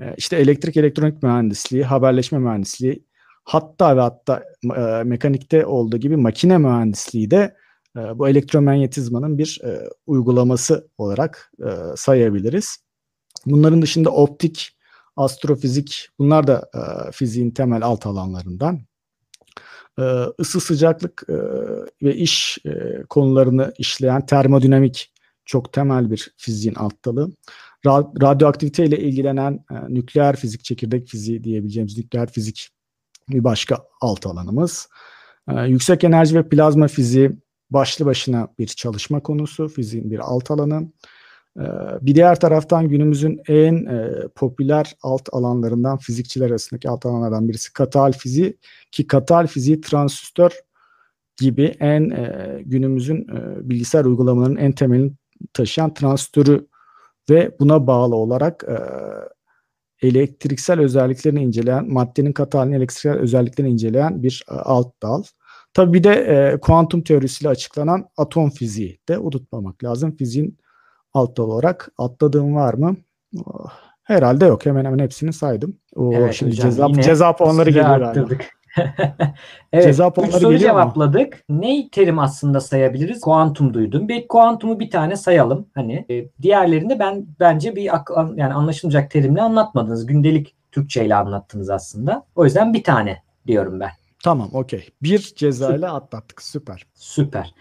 E, 0.00 0.14
işte 0.16 0.36
elektrik 0.36 0.76
elektronik 0.76 1.22
mühendisliği, 1.22 1.84
haberleşme 1.84 2.38
mühendisliği, 2.38 3.04
hatta 3.44 3.96
ve 3.96 4.00
hatta 4.00 4.42
e, 4.76 5.04
mekanikte 5.04 5.66
olduğu 5.66 5.96
gibi 5.96 6.16
makine 6.16 6.58
mühendisliği 6.58 7.30
de 7.30 7.56
e, 7.96 8.18
bu 8.18 8.28
elektromanyetizmanın 8.28 9.38
bir 9.38 9.60
e, 9.64 9.88
uygulaması 10.06 10.88
olarak 10.98 11.52
e, 11.58 11.70
sayabiliriz. 11.96 12.78
Bunların 13.46 13.82
dışında 13.82 14.10
optik, 14.10 14.78
astrofizik 15.16 16.08
bunlar 16.18 16.46
da 16.46 16.70
e, 16.74 17.12
fiziğin 17.12 17.50
temel 17.50 17.82
alt 17.82 18.06
alanlarından. 18.06 18.80
E, 19.98 20.02
ısı 20.40 20.60
sıcaklık 20.60 21.22
e, 21.28 21.34
ve 22.02 22.16
iş 22.16 22.58
e, 22.66 23.02
konularını 23.08 23.72
işleyen 23.78 24.26
termodinamik 24.26 25.12
çok 25.44 25.72
temel 25.72 26.10
bir 26.10 26.34
fiziğin 26.36 26.74
alt 26.74 27.04
dalı. 27.04 27.32
Ra- 27.84 28.22
radyoaktivite 28.22 28.84
ile 28.84 28.98
ilgilenen 28.98 29.64
e, 29.70 29.94
nükleer 29.94 30.36
fizik, 30.36 30.64
çekirdek 30.64 31.08
fiziği 31.08 31.44
diyebileceğimiz 31.44 31.98
nükleer 31.98 32.32
fizik 32.32 32.68
bir 33.28 33.44
başka 33.44 33.78
alt 34.00 34.26
alanımız. 34.26 34.88
E, 35.48 35.62
yüksek 35.62 36.04
enerji 36.04 36.34
ve 36.34 36.48
plazma 36.48 36.88
fiziği 36.88 37.30
başlı 37.70 38.06
başına 38.06 38.48
bir 38.58 38.66
çalışma 38.66 39.20
konusu, 39.20 39.68
fiziğin 39.68 40.10
bir 40.10 40.18
alt 40.18 40.50
alanı. 40.50 40.92
Ee, 41.58 41.62
bir 42.00 42.14
diğer 42.14 42.40
taraftan 42.40 42.88
günümüzün 42.88 43.40
en 43.48 43.86
e, 43.86 44.10
popüler 44.34 44.96
alt 45.02 45.28
alanlarından 45.32 45.98
fizikçiler 45.98 46.50
arasındaki 46.50 46.88
alt 46.88 47.06
alanlardan 47.06 47.48
birisi 47.48 47.72
katal 47.72 48.12
fiziği 48.12 48.56
ki 48.92 49.06
katal 49.06 49.46
fiziği 49.46 49.80
transistör 49.80 50.52
gibi 51.36 51.76
en 51.80 52.10
e, 52.10 52.58
günümüzün 52.66 53.16
e, 53.16 53.68
bilgisayar 53.70 54.04
uygulamalarının 54.04 54.56
en 54.56 54.72
temelini 54.72 55.12
taşıyan 55.52 55.94
transistörü 55.94 56.66
ve 57.30 57.56
buna 57.60 57.86
bağlı 57.86 58.16
olarak 58.16 58.64
elektriksel 60.02 60.80
özelliklerini 60.80 61.42
inceleyen 61.42 61.92
maddenin 61.92 62.32
katalinin 62.32 62.76
elektriksel 62.76 63.12
özelliklerini 63.12 63.72
inceleyen 63.72 64.22
bir 64.22 64.44
alt 64.48 65.02
dal. 65.02 65.22
Tabii 65.74 65.92
bir 65.92 66.04
de 66.04 66.10
e, 66.10 66.60
kuantum 66.60 67.02
teorisiyle 67.02 67.48
açıklanan 67.48 68.08
atom 68.16 68.50
fiziği 68.50 68.98
de 69.08 69.18
unutmamak 69.18 69.84
lazım. 69.84 70.16
Fiziğin 70.16 70.58
alt 71.14 71.36
dal 71.36 71.44
olarak 71.44 71.88
atladığım 71.98 72.54
var 72.54 72.74
mı? 72.74 72.96
Oh, 73.46 73.66
Herhalde 74.02 74.44
yok. 74.46 74.66
Hemen 74.66 74.84
hemen 74.84 74.98
hepsini 74.98 75.32
saydım. 75.32 75.76
Oo, 75.96 76.12
Evet 76.14 76.34
şimdi 76.34 76.52
hocam, 76.52 76.92
ceza, 76.92 77.02
ceza 77.02 77.36
puanları 77.36 77.70
geliyor 77.70 77.86
galiba. 77.86 78.06
arttırdık. 78.08 78.44
evet, 79.72 79.84
Ceza 79.84 80.12
puanları 80.12 80.40
soru 80.40 80.58
cevapladık. 80.58 81.44
Ney 81.48 81.88
terim 81.90 82.18
aslında 82.18 82.60
sayabiliriz? 82.60 83.20
Kuantum 83.20 83.74
duydum. 83.74 84.08
Bir 84.08 84.28
kuantumu 84.28 84.80
bir 84.80 84.90
tane 84.90 85.16
sayalım. 85.16 85.66
Hani 85.74 86.06
e, 86.10 86.28
diğerlerini 86.42 86.98
ben 86.98 87.26
bence 87.40 87.76
bir 87.76 87.94
ak- 87.96 88.10
yani 88.36 88.54
anlaşılacak 88.54 89.10
terimle 89.10 89.42
anlatmadınız. 89.42 90.06
Gündelik 90.06 90.54
Türkçe 90.72 91.04
ile 91.06 91.14
anlattınız 91.14 91.70
aslında. 91.70 92.26
O 92.36 92.44
yüzden 92.44 92.74
bir 92.74 92.84
tane 92.84 93.22
diyorum 93.46 93.80
ben. 93.80 93.90
Tamam 94.24 94.48
okey. 94.52 94.88
Bir 95.02 95.32
cezayla 95.36 95.94
atlattık. 95.94 96.42
Süper. 96.42 96.86
Süper. 96.94 97.54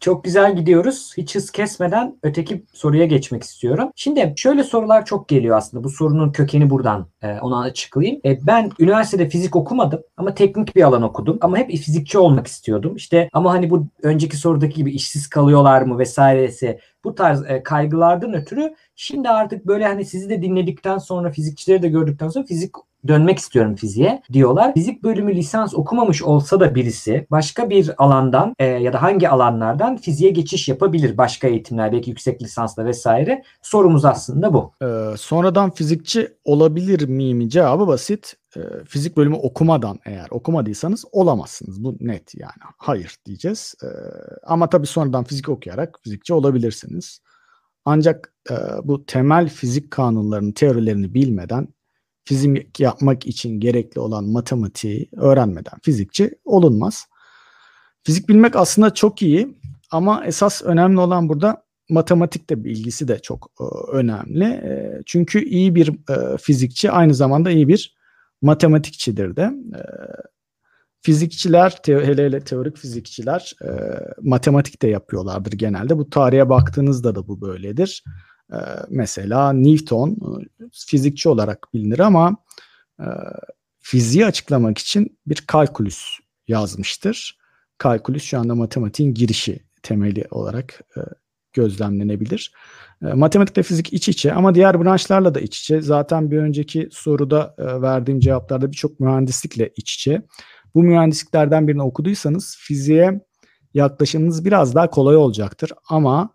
Çok 0.00 0.24
güzel 0.24 0.56
gidiyoruz. 0.56 1.12
Hiç 1.16 1.34
hız 1.34 1.50
kesmeden 1.50 2.18
öteki 2.22 2.64
soruya 2.72 3.06
geçmek 3.06 3.42
istiyorum. 3.42 3.90
Şimdi 3.96 4.34
şöyle 4.36 4.64
sorular 4.64 5.04
çok 5.04 5.28
geliyor 5.28 5.56
aslında. 5.56 5.84
Bu 5.84 5.88
sorunun 5.88 6.32
kökeni 6.32 6.70
buradan. 6.70 7.06
Ee, 7.22 7.38
onu 7.40 7.60
açıklayayım. 7.60 8.20
Ee, 8.24 8.38
ben 8.46 8.70
üniversitede 8.78 9.28
fizik 9.28 9.56
okumadım 9.56 10.00
ama 10.16 10.34
teknik 10.34 10.76
bir 10.76 10.82
alan 10.82 11.02
okudum. 11.02 11.38
Ama 11.40 11.58
hep 11.58 11.70
fizikçi 11.70 12.18
olmak 12.18 12.46
istiyordum. 12.46 12.96
İşte 12.96 13.28
ama 13.32 13.52
hani 13.52 13.70
bu 13.70 13.86
önceki 14.02 14.36
sorudaki 14.36 14.74
gibi 14.74 14.92
işsiz 14.92 15.28
kalıyorlar 15.28 15.82
mı 15.82 15.98
vesairesi 15.98 16.78
bu 17.04 17.14
tarz 17.14 17.50
e, 17.50 17.62
kaygılardan 17.62 18.34
ötürü 18.34 18.74
şimdi 18.96 19.28
artık 19.28 19.66
böyle 19.66 19.86
hani 19.86 20.04
sizi 20.04 20.30
de 20.30 20.42
dinledikten 20.42 20.98
sonra 20.98 21.30
fizikçileri 21.30 21.82
de 21.82 21.88
gördükten 21.88 22.28
sonra 22.28 22.44
fizik 22.44 22.72
dönmek 23.08 23.38
istiyorum 23.38 23.74
fiziğe 23.74 24.22
diyorlar. 24.32 24.74
Fizik 24.74 25.02
bölümü 25.02 25.34
lisans 25.34 25.74
okumamış 25.74 26.22
olsa 26.22 26.60
da 26.60 26.74
birisi 26.74 27.26
başka 27.30 27.70
bir 27.70 27.90
alandan 27.98 28.54
e, 28.58 28.64
ya 28.64 28.92
da 28.92 29.02
hangi 29.02 29.28
alanlardan 29.28 29.96
fiziğe 29.96 30.30
geçiş 30.30 30.68
yapabilir 30.68 31.18
başka 31.18 31.48
eğitimler 31.48 31.92
belki 31.92 32.10
yüksek 32.10 32.42
lisansla 32.42 32.84
vesaire. 32.84 33.42
Sorumuz 33.62 34.04
aslında 34.04 34.52
bu. 34.52 34.72
Ee, 34.82 35.16
sonradan 35.16 35.70
fizikçi 35.70 36.28
olabilir 36.44 37.08
miyim? 37.08 37.48
Cevabı 37.48 37.86
basit. 37.86 38.36
Ee, 38.56 38.60
fizik 38.84 39.16
bölümü 39.16 39.36
okumadan 39.36 39.98
eğer 40.04 40.26
okumadıysanız 40.30 41.04
olamazsınız. 41.12 41.84
Bu 41.84 41.96
net 42.00 42.34
yani. 42.34 42.72
Hayır 42.78 43.16
diyeceğiz. 43.26 43.74
Ee, 43.84 43.86
ama 44.46 44.68
tabii 44.68 44.86
sonradan 44.86 45.24
fizik 45.24 45.48
okuyarak 45.48 45.98
fizikçi 46.02 46.34
olabilirsiniz. 46.34 47.20
Ancak 47.84 48.32
e, 48.50 48.54
bu 48.84 49.06
temel 49.06 49.48
fizik 49.48 49.90
kanunlarının 49.90 50.52
teorilerini 50.52 51.14
bilmeden 51.14 51.68
fizik 52.24 52.80
yapmak 52.80 53.26
için 53.26 53.60
gerekli 53.60 54.00
olan 54.00 54.24
matematiği 54.24 55.08
öğrenmeden 55.16 55.78
fizikçi 55.82 56.30
olunmaz. 56.44 57.06
Fizik 58.02 58.28
bilmek 58.28 58.56
aslında 58.56 58.94
çok 58.94 59.22
iyi 59.22 59.58
ama 59.90 60.26
esas 60.26 60.62
önemli 60.62 61.00
olan 61.00 61.28
burada 61.28 61.64
matematikte 61.88 62.64
bilgisi 62.64 63.08
de 63.08 63.18
çok 63.18 63.50
e, 63.60 63.64
önemli. 63.92 64.44
E, 64.44 65.02
çünkü 65.06 65.44
iyi 65.44 65.74
bir 65.74 65.88
e, 65.88 66.36
fizikçi 66.36 66.90
aynı 66.90 67.14
zamanda 67.14 67.50
iyi 67.50 67.68
bir 67.68 67.97
matematikçidir 68.42 69.36
de. 69.36 69.42
E, 69.76 69.80
fizikçiler, 71.02 71.70
teo- 71.70 72.04
hele 72.04 72.24
hele 72.24 72.40
teorik 72.40 72.76
fizikçiler 72.76 73.52
e, 73.64 73.68
matematik 74.22 74.82
de 74.82 74.88
yapıyorlardır 74.88 75.52
genelde. 75.52 75.98
Bu 75.98 76.10
tarihe 76.10 76.48
baktığınızda 76.48 77.14
da 77.14 77.28
bu 77.28 77.40
böyledir. 77.40 78.04
E, 78.52 78.58
mesela 78.88 79.52
Newton 79.52 80.10
e, 80.10 80.64
fizikçi 80.86 81.28
olarak 81.28 81.66
bilinir 81.74 81.98
ama 81.98 82.36
e, 83.00 83.06
fiziği 83.78 84.26
açıklamak 84.26 84.78
için 84.78 85.18
bir 85.26 85.44
kalkülüs 85.46 86.04
yazmıştır. 86.48 87.38
Kalkülüs 87.78 88.22
şu 88.24 88.38
anda 88.38 88.54
matematiğin 88.54 89.14
girişi 89.14 89.60
temeli 89.82 90.24
olarak 90.30 90.80
e, 90.96 91.00
gözlemlenebilir. 91.58 92.52
E, 93.02 93.06
matematikle 93.06 93.62
fizik 93.62 93.92
iç 93.92 94.08
içe 94.08 94.32
ama 94.32 94.54
diğer 94.54 94.84
branşlarla 94.84 95.34
da 95.34 95.40
iç 95.40 95.60
içe. 95.60 95.80
Zaten 95.80 96.30
bir 96.30 96.38
önceki 96.38 96.88
soruda 96.92 97.54
e, 97.58 97.82
verdiğim 97.82 98.20
cevaplarda 98.20 98.70
birçok 98.72 99.00
mühendislikle 99.00 99.70
iç 99.76 99.94
içe. 99.94 100.22
Bu 100.74 100.82
mühendisliklerden 100.82 101.68
birini 101.68 101.82
okuduysanız 101.82 102.56
fiziğe 102.58 103.20
yaklaşımınız 103.74 104.44
biraz 104.44 104.74
daha 104.74 104.90
kolay 104.90 105.16
olacaktır. 105.16 105.72
Ama 105.88 106.30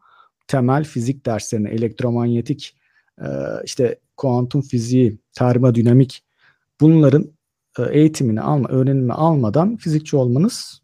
temel 0.48 0.84
fizik 0.84 1.26
derslerini, 1.26 1.70
elektromanyetik, 1.70 2.78
e, 3.22 3.28
işte 3.66 4.00
kuantum 4.18 4.62
fiziği, 4.62 5.20
termodinamik 5.34 6.24
bunların 6.82 7.26
eğitimini 7.90 8.42
alma, 8.42 8.70
öğrenimini 8.70 9.14
almadan 9.14 9.78
fizikçi 9.78 10.18
olmanız 10.18 10.83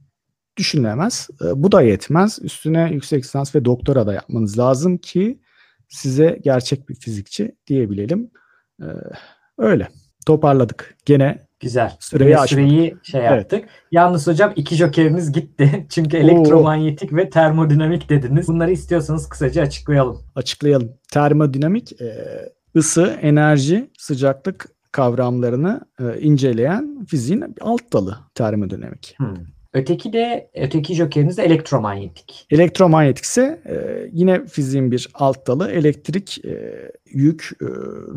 düşünülemez. 0.59 1.27
E, 1.41 1.63
Bu 1.63 1.71
da 1.71 1.81
yetmez. 1.81 2.39
Üstüne 2.41 2.89
yüksek 2.93 3.23
lisans 3.23 3.55
ve 3.55 3.65
doktora 3.65 4.07
da 4.07 4.13
yapmanız 4.13 4.59
lazım 4.59 4.97
ki 4.97 5.39
size 5.89 6.39
gerçek 6.43 6.89
bir 6.89 6.95
fizikçi 6.95 7.55
diyebilelim. 7.67 8.31
E, 8.81 8.85
Öyle. 9.57 9.87
Toparladık. 10.25 10.97
Gene 11.05 11.49
Güzel. 11.59 11.97
Süreyi 11.99 12.27
Yine 12.29 12.39
aşmadık. 12.39 12.67
süreyi 12.69 12.95
şey 13.03 13.21
Evet. 13.27 13.31
yaptık. 13.31 13.69
Yalnız 13.91 14.27
hocam 14.27 14.53
iki 14.55 14.75
jokeriniz 14.75 15.31
gitti. 15.31 15.85
Çünkü 15.89 16.17
Oo. 16.17 16.19
elektromanyetik 16.21 17.13
ve 17.13 17.29
termodinamik 17.29 18.09
dediniz. 18.09 18.47
Bunları 18.47 18.71
istiyorsanız 18.71 19.29
kısaca 19.29 19.61
açıklayalım. 19.61 20.17
açıklayalım. 20.35 20.91
Termodinamik 21.11 22.01
e, 22.01 22.15
ısı, 22.75 23.05
enerji, 23.21 23.89
sıcaklık 23.97 24.65
kavramlarını 24.91 25.81
e, 25.99 26.19
inceleyen 26.21 27.05
fiziğin 27.05 27.55
alt 27.61 27.93
dalı 27.93 28.17
termodinamik. 28.35 29.13
Hmm. 29.17 29.33
Öteki 29.73 30.13
de 30.13 30.49
öteki 30.55 30.95
jokeriniz 30.95 31.37
de 31.37 31.43
elektromanyetik. 31.43 32.47
Elektromanyetik 32.51 33.25
ise 33.25 33.61
e, 33.65 33.75
yine 34.13 34.45
fiziğin 34.45 34.91
bir 34.91 35.09
alt 35.13 35.47
dalı 35.47 35.71
elektrik, 35.71 36.45
e, 36.45 36.91
yük 37.05 37.49
e, 37.61 37.65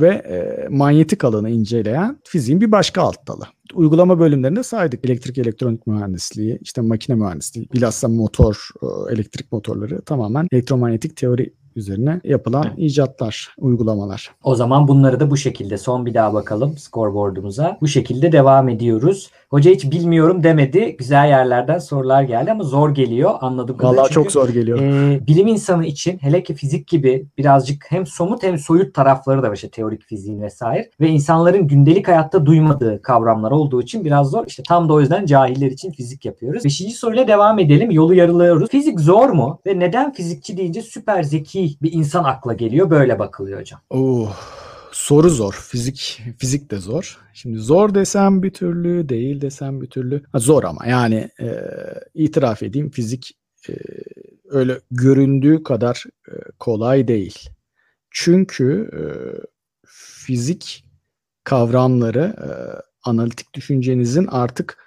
ve 0.01 0.23
manyetik 0.71 1.25
alanı 1.25 1.51
inceleyen 1.51 2.19
fiziğin 2.25 2.61
bir 2.61 2.73
başka 2.73 3.03
alt 3.03 3.29
dalı. 3.29 3.45
Uygulama 3.75 4.19
bölümlerinde 4.19 4.63
saydık. 4.63 5.05
Elektrik, 5.05 5.39
elektronik 5.39 5.87
mühendisliği, 5.87 6.59
işte 6.61 6.81
makine 6.81 7.17
mühendisliği, 7.17 7.69
bilhassa 7.73 8.09
motor, 8.09 8.69
elektrik 9.11 9.53
motorları 9.53 10.03
tamamen 10.03 10.47
elektromanyetik 10.53 11.17
teori 11.17 11.53
üzerine 11.77 12.21
yapılan 12.25 12.67
icatlar, 12.77 13.55
uygulamalar. 13.59 14.31
O 14.45 14.55
zaman 14.55 14.89
bunları 14.89 15.21
da 15.21 15.31
bu 15.31 15.37
şekilde 15.37 15.79
son 15.79 16.07
bir 16.07 16.15
daha 16.15 16.35
bakalım 16.35 16.79
scoreboard'umuza. 16.79 17.79
Bu 17.81 17.89
şekilde 17.89 18.33
devam 18.33 18.69
ediyoruz. 18.69 19.31
Hoca 19.51 19.71
hiç 19.71 19.91
bilmiyorum 19.91 20.43
demedi. 20.43 20.97
Güzel 20.99 21.29
yerlerden 21.29 21.79
sorular 21.79 22.23
geldi 22.23 22.53
ama 22.53 22.65
zor 22.65 22.95
geliyor 22.95 23.31
kadarıyla. 23.79 24.03
Vallahi 24.03 24.13
çok 24.13 24.25
Çünkü, 24.25 24.33
zor 24.33 24.49
geliyor. 24.49 24.79
e, 24.81 25.27
bilim 25.27 25.47
insanı 25.47 25.87
için 25.87 26.19
hele 26.19 26.43
ki 26.43 26.55
fizik 26.55 26.87
gibi 26.89 27.27
birazcık 27.39 27.87
hem 27.89 28.07
somut 28.07 28.43
hem 28.43 28.59
soyut 28.59 28.95
tarafları 28.95 29.43
da 29.43 29.49
var 29.49 29.55
işte 29.55 29.71
teorik 29.71 30.03
fiziğin 30.03 30.43
vesaire 30.43 30.91
ve 31.01 31.09
insanların 31.09 31.69
gündelik 31.69 32.09
hayatta 32.09 32.47
duymadığı 32.47 33.03
kavramlar 33.03 33.51
olduğu 33.51 33.83
için 33.83 34.05
biraz 34.05 34.31
zor. 34.31 34.45
İşte 34.47 34.63
tam 34.69 34.89
da 34.89 34.93
o 34.93 35.01
yüzden 35.01 35.27
cahiller 35.27 35.71
için 35.71 35.91
fizik 35.91 36.25
yapıyoruz. 36.25 36.65
Beşinci 36.65 36.95
soruyla 36.95 37.29
devam 37.29 37.59
edelim. 37.59 37.91
Yolu 37.91 38.15
yarılıyoruz. 38.15 38.69
Fizik 38.71 39.01
zor 39.01 39.29
mu? 39.31 39.61
Ve 39.67 39.79
neden 39.79 40.13
fizikçi 40.13 40.57
deyince 40.57 40.83
süper 40.83 41.23
zeki 41.23 41.62
bir 41.83 41.93
insan 41.93 42.25
akla 42.25 42.53
geliyor? 42.53 42.91
Böyle 42.91 43.19
bakılıyor 43.19 43.61
hocam. 43.61 43.81
Oo, 43.91 44.29
soru 44.93 45.31
zor. 45.31 45.53
Fizik 45.53 46.23
fizik 46.39 46.71
de 46.71 46.79
zor. 46.79 47.19
Şimdi 47.35 47.59
zor 47.59 47.95
desem 47.95 48.43
bir 48.43 48.51
türlü, 48.51 49.09
değil 49.09 49.41
desem 49.41 49.81
bir 49.81 49.87
türlü. 49.87 50.23
Ha, 50.33 50.39
zor 50.39 50.65
ama 50.65 50.87
yani 50.87 51.31
e, 51.41 51.51
itiraf 52.15 52.63
edeyim 52.63 52.91
fizik 52.91 53.39
e, 53.69 53.73
öyle 54.51 54.81
göründüğü 54.91 55.63
kadar 55.63 56.05
e, 56.29 56.33
kolay 56.59 57.09
değil. 57.09 57.51
Çünkü 58.11 58.91
e, 58.93 59.03
fizik 60.27 60.85
kavramları 61.45 62.37
e, 62.39 62.51
analitik 63.05 63.55
düşüncenizin 63.55 64.27
artık 64.27 64.79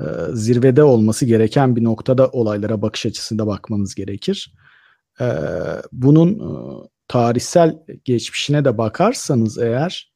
e, 0.00 0.04
zirvede 0.32 0.82
olması 0.82 1.26
gereken 1.26 1.76
bir 1.76 1.84
noktada 1.84 2.28
olaylara 2.28 2.82
bakış 2.82 3.06
açısında 3.06 3.46
bakmanız 3.46 3.94
gerekir. 3.94 4.54
E, 5.20 5.26
bunun 5.92 6.30
e, 6.38 6.52
tarihsel 7.08 7.78
geçmişine 8.04 8.64
de 8.64 8.78
bakarsanız 8.78 9.58
eğer 9.58 10.12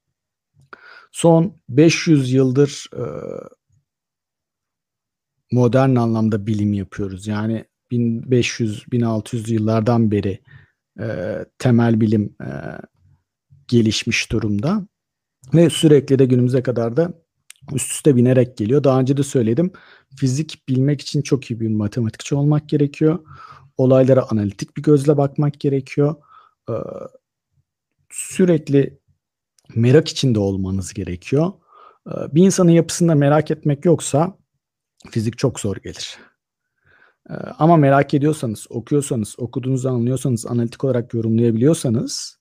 son 1.12 1.60
500 1.68 2.32
yıldır 2.32 2.86
e, 2.96 3.04
modern 5.52 5.96
anlamda 5.96 6.46
bilim 6.46 6.72
yapıyoruz. 6.72 7.26
Yani 7.26 7.64
1500-1600 7.92 9.52
yıllardan 9.52 10.10
beri 10.10 10.40
e, 11.00 11.38
temel 11.58 12.00
bilim 12.00 12.36
e, 12.42 12.48
gelişmiş 13.68 14.32
durumda 14.32 14.86
ve 15.54 15.70
sürekli 15.70 16.18
de 16.18 16.26
günümüze 16.26 16.62
kadar 16.62 16.96
da 16.96 17.12
üst 17.74 17.92
üste 17.92 18.16
binerek 18.16 18.56
geliyor. 18.56 18.84
Daha 18.84 19.00
önce 19.00 19.16
de 19.16 19.22
söyledim. 19.22 19.72
Fizik 20.16 20.68
bilmek 20.68 21.00
için 21.00 21.22
çok 21.22 21.50
iyi 21.50 21.60
bir 21.60 21.68
matematikçi 21.68 22.34
olmak 22.34 22.68
gerekiyor. 22.68 23.18
Olaylara 23.76 24.30
analitik 24.30 24.76
bir 24.76 24.82
gözle 24.82 25.16
bakmak 25.16 25.60
gerekiyor. 25.60 26.14
Ee, 26.70 26.72
sürekli 28.10 28.98
merak 29.74 30.08
içinde 30.08 30.38
olmanız 30.38 30.94
gerekiyor. 30.94 31.52
Ee, 32.08 32.34
bir 32.34 32.44
insanın 32.44 32.70
yapısında 32.70 33.14
merak 33.14 33.50
etmek 33.50 33.84
yoksa 33.84 34.38
fizik 35.10 35.38
çok 35.38 35.60
zor 35.60 35.76
gelir. 35.76 36.18
Ee, 37.30 37.34
ama 37.34 37.76
merak 37.76 38.14
ediyorsanız, 38.14 38.66
okuyorsanız, 38.70 39.34
okuduğunuzu 39.38 39.88
anlıyorsanız, 39.88 40.46
analitik 40.46 40.84
olarak 40.84 41.14
yorumlayabiliyorsanız 41.14 42.38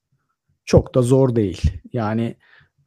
çok 0.65 0.95
da 0.95 1.01
zor 1.01 1.35
değil. 1.35 1.61
Yani 1.93 2.37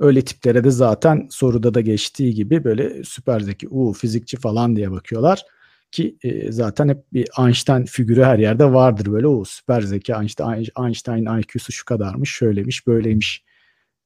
Öyle 0.00 0.24
tiplere 0.24 0.64
de 0.64 0.70
zaten 0.70 1.26
soruda 1.30 1.74
da 1.74 1.80
geçtiği 1.80 2.34
gibi 2.34 2.64
böyle 2.64 3.04
süper 3.04 3.40
zeki, 3.40 3.68
u 3.68 3.92
fizikçi 3.92 4.36
falan 4.36 4.76
diye 4.76 4.90
bakıyorlar. 4.90 5.44
Ki 5.90 6.18
e, 6.22 6.52
zaten 6.52 6.88
hep 6.88 7.12
bir 7.12 7.28
Einstein 7.38 7.84
figürü 7.84 8.22
her 8.22 8.38
yerde 8.38 8.72
vardır 8.72 9.12
böyle 9.12 9.26
o 9.26 9.44
süper 9.44 9.80
zeki 9.80 10.12
Einstein, 10.12 10.66
Einstein 10.84 11.38
IQ'su 11.40 11.72
şu 11.72 11.84
kadarmış, 11.84 12.30
şöylemiş, 12.30 12.86
böyleymiş 12.86 13.44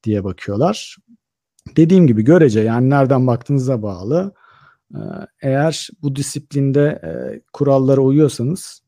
diye 0.04 0.24
bakıyorlar. 0.24 0.96
Dediğim 1.76 2.06
gibi 2.06 2.22
görece 2.22 2.60
yani 2.60 2.90
nereden 2.90 3.26
baktığınıza 3.26 3.82
bağlı. 3.82 4.34
Ee, 4.94 4.98
eğer 5.42 5.88
bu 6.02 6.16
disiplinde 6.16 7.00
e, 7.04 7.40
kurallara 7.52 8.00
uyuyorsanız 8.00 8.82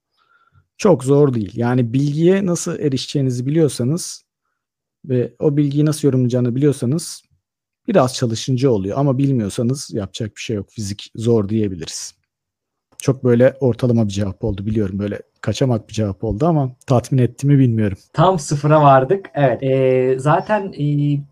çok 0.77 1.05
zor 1.05 1.35
değil. 1.35 1.53
Yani 1.55 1.93
bilgiye 1.93 2.47
nasıl 2.47 2.79
erişeceğinizi 2.79 3.47
biliyorsanız 3.47 4.25
ve 5.05 5.35
o 5.39 5.57
bilgiyi 5.57 5.87
nasıl 5.87 6.09
yorumlayacağını 6.09 6.55
biliyorsanız 6.55 7.23
biraz 7.89 8.15
çalışınca 8.15 8.71
oluyor. 8.71 8.99
Ama 8.99 9.19
bilmiyorsanız 9.19 9.91
yapacak 9.93 10.37
bir 10.37 10.41
şey 10.41 10.57
yok. 10.57 10.71
Fizik 10.71 11.11
zor 11.17 11.49
diyebiliriz. 11.49 12.15
Çok 13.05 13.25
böyle 13.25 13.57
ortalama 13.61 14.05
bir 14.09 14.13
cevap 14.13 14.45
oldu 14.45 14.67
biliyorum. 14.67 14.99
Böyle 14.99 15.19
kaçamak 15.45 15.89
bir 15.89 15.95
cevap 15.95 16.25
oldu 16.25 16.47
ama 16.47 16.71
tatmin 16.87 17.19
etti 17.19 17.47
mi 17.47 17.59
bilmiyorum. 17.59 17.99
Tam 18.13 18.39
sıfıra 18.39 18.83
vardık. 18.83 19.31
Evet. 19.35 19.63
E, 19.63 20.15
zaten 20.19 20.73
e, 20.73 20.85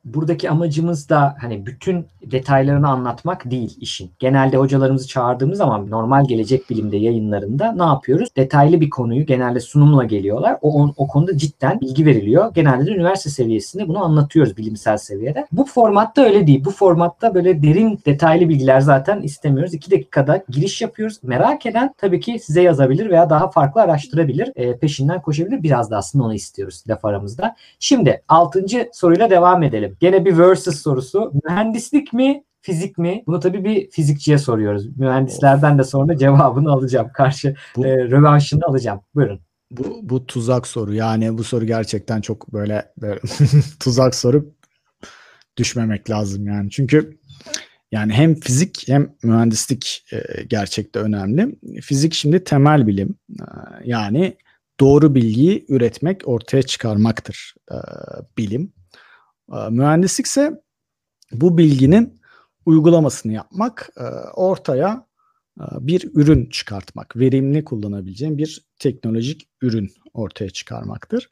buradaki 0.04 0.50
amacımız 0.50 1.08
da 1.08 1.36
hani 1.40 1.66
bütün 1.66 2.06
detaylarını 2.22 2.88
anlatmak 2.88 3.50
değil 3.50 3.76
işin. 3.80 4.10
Genelde 4.18 4.56
hocalarımızı 4.56 5.08
çağırdığımız 5.08 5.58
zaman 5.58 5.90
normal 5.90 6.28
gelecek 6.28 6.70
bilimde 6.70 6.96
yayınlarında 6.96 7.72
ne 7.72 7.82
yapıyoruz? 7.82 8.28
Detaylı 8.36 8.80
bir 8.80 8.90
konuyu 8.90 9.26
genelde 9.26 9.60
sunumla 9.60 10.04
geliyorlar. 10.04 10.56
O, 10.62 10.90
o 10.96 11.06
konuda 11.06 11.38
cidden 11.38 11.80
bilgi 11.80 12.06
veriliyor. 12.06 12.54
Genelde 12.54 12.86
de 12.86 12.90
üniversite 12.90 13.30
seviyesinde 13.30 13.88
bunu 13.88 14.04
anlatıyoruz 14.04 14.56
bilimsel 14.56 14.96
seviyede. 14.96 15.46
Bu 15.52 15.64
formatta 15.64 16.22
öyle 16.22 16.46
değil. 16.46 16.64
Bu 16.64 16.70
formatta 16.70 17.34
böyle 17.34 17.62
derin 17.62 18.00
detaylı 18.06 18.48
bilgiler 18.48 18.80
zaten 18.80 19.22
istemiyoruz. 19.22 19.74
İki 19.74 19.90
dakikada 19.90 20.44
giriş 20.48 20.82
yapıyoruz. 20.82 21.18
Merak 21.22 21.66
eden 21.66 21.94
tabii 21.98 22.20
ki 22.20 22.38
size 22.38 22.62
yazabilir 22.62 23.10
veya 23.10 23.30
daha 23.30 23.50
farklı 23.50 23.80
araştırmalar 23.80 24.01
araştırabilir, 24.02 24.52
e, 24.56 24.78
peşinden 24.78 25.22
koşabilir. 25.22 25.62
Biraz 25.62 25.90
da 25.90 25.96
aslında 25.96 26.24
onu 26.24 26.34
istiyoruz 26.34 26.84
laf 26.88 27.04
aramızda. 27.04 27.56
Şimdi 27.78 28.22
6. 28.28 28.66
soruyla 28.92 29.30
devam 29.30 29.62
edelim. 29.62 29.96
Gene 30.00 30.24
bir 30.24 30.38
versus 30.38 30.82
sorusu. 30.82 31.32
Mühendislik 31.44 32.12
mi, 32.12 32.44
fizik 32.60 32.98
mi? 32.98 33.22
Bunu 33.26 33.40
tabii 33.40 33.64
bir 33.64 33.90
fizikçiye 33.90 34.38
soruyoruz. 34.38 34.96
Mühendislerden 34.98 35.78
de 35.78 35.84
sonra 35.84 36.16
cevabını 36.16 36.72
alacağım. 36.72 37.08
Karşı 37.14 37.54
bu, 37.76 37.86
e, 37.86 37.96
rövanşını 37.96 38.64
alacağım. 38.66 39.00
Buyurun. 39.14 39.40
Bu, 39.70 40.00
bu 40.02 40.26
tuzak 40.26 40.66
soru. 40.66 40.94
Yani 40.94 41.38
bu 41.38 41.44
soru 41.44 41.64
gerçekten 41.64 42.20
çok 42.20 42.52
böyle, 42.52 42.92
böyle 43.00 43.20
tuzak 43.80 44.14
soru 44.14 44.52
düşmemek 45.56 46.10
lazım 46.10 46.46
yani. 46.46 46.70
Çünkü 46.70 47.18
yani 47.92 48.12
hem 48.12 48.34
fizik 48.34 48.88
hem 48.88 49.14
mühendislik 49.22 50.06
e, 50.12 50.42
gerçekte 50.42 50.98
önemli. 50.98 51.58
Fizik 51.82 52.14
şimdi 52.14 52.44
temel 52.44 52.86
bilim. 52.86 53.14
E, 53.40 53.44
yani 53.84 54.36
doğru 54.80 55.14
bilgiyi 55.14 55.66
üretmek, 55.68 56.28
ortaya 56.28 56.62
çıkarmaktır 56.62 57.54
e, 57.70 57.76
bilim. 58.38 58.72
E, 59.52 59.56
mühendislik 59.70 60.26
ise 60.26 60.62
bu 61.32 61.58
bilginin 61.58 62.20
uygulamasını 62.66 63.32
yapmak, 63.32 63.90
ortaya 64.34 65.06
bir 65.58 66.10
ürün 66.14 66.46
çıkartmak, 66.46 67.16
verimli 67.16 67.64
kullanabileceğim 67.64 68.38
bir 68.38 68.66
teknolojik 68.78 69.48
ürün 69.62 69.90
ortaya 70.12 70.50
çıkarmaktır. 70.50 71.30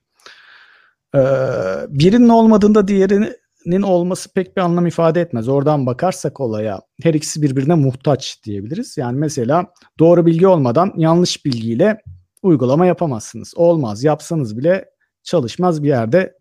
Birinin 1.89 2.29
olmadığında 2.29 2.89
diğerini 2.89 3.33
nin 3.67 3.83
olması 3.83 4.33
pek 4.33 4.57
bir 4.57 4.63
anlam 4.63 4.87
ifade 4.87 5.21
etmez. 5.21 5.49
Oradan 5.49 5.87
bakarsak 5.87 6.41
olaya 6.41 6.81
her 7.03 7.15
ikisi 7.15 7.43
birbirine 7.43 7.75
muhtaç 7.75 8.45
diyebiliriz. 8.45 8.97
Yani 8.99 9.19
mesela 9.19 9.67
doğru 9.99 10.27
bilgi 10.27 10.47
olmadan 10.47 10.93
yanlış 10.97 11.45
bilgiyle 11.45 12.03
uygulama 12.43 12.87
yapamazsınız. 12.87 13.53
Olmaz. 13.57 14.05
Yapsanız 14.05 14.59
bile 14.59 14.85
çalışmaz 15.23 15.83
bir 15.83 15.89
yerde 15.89 16.37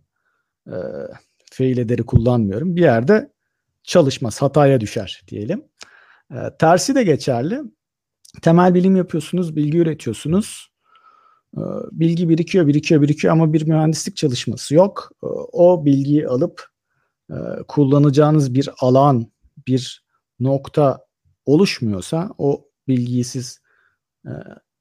e, 0.68 0.76
fail 1.52 1.98
kullanmıyorum. 1.98 2.76
Bir 2.76 2.82
yerde 2.82 3.32
çalışmaz. 3.84 4.42
Hataya 4.42 4.82
düşer 4.82 5.22
diyelim. 5.28 5.64
E, 6.32 6.38
tersi 6.60 6.96
de 6.96 7.04
geçerli. 7.04 7.62
Temel 8.42 8.74
bilim 8.74 8.96
yapıyorsunuz, 8.96 9.56
bilgi 9.56 9.78
üretiyorsunuz. 9.78 10.72
E, 11.58 11.62
bilgi 11.92 12.30
birikiyor, 12.30 12.68
birikiyor, 12.68 13.02
birikiyor 13.02 13.34
ama 13.34 13.54
bir 13.54 13.68
mühendislik 13.68 14.16
çalışması 14.16 14.76
yok. 14.76 15.12
E, 15.24 15.28
o 15.52 15.86
bilgiyi 15.86 16.28
alıp 16.28 16.70
e, 17.30 17.64
kullanacağınız 17.68 18.54
bir 18.54 18.70
alan, 18.80 19.32
bir 19.68 20.06
nokta 20.40 21.06
oluşmuyorsa 21.46 22.30
o 22.38 22.66
bilgiyi 22.88 23.24
siz 23.24 23.62
e, 24.26 24.32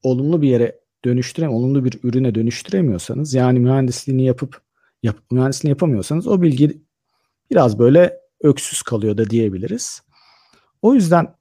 olumlu 0.03 0.41
bir 0.41 0.49
yere 0.49 0.79
dönüştürem, 1.05 1.51
olumlu 1.51 1.85
bir 1.85 1.99
ürüne 2.03 2.35
dönüştüremiyorsanız 2.35 3.33
yani 3.33 3.59
mühendisliğini 3.59 4.25
yapıp 4.25 4.61
yap, 5.03 5.17
mühendisliğini 5.31 5.71
yapamıyorsanız 5.71 6.27
o 6.27 6.41
bilgi 6.41 6.81
biraz 7.51 7.79
böyle 7.79 8.17
öksüz 8.41 8.81
kalıyor 8.81 9.17
da 9.17 9.29
diyebiliriz. 9.29 10.01
O 10.81 10.95
yüzden 10.95 11.35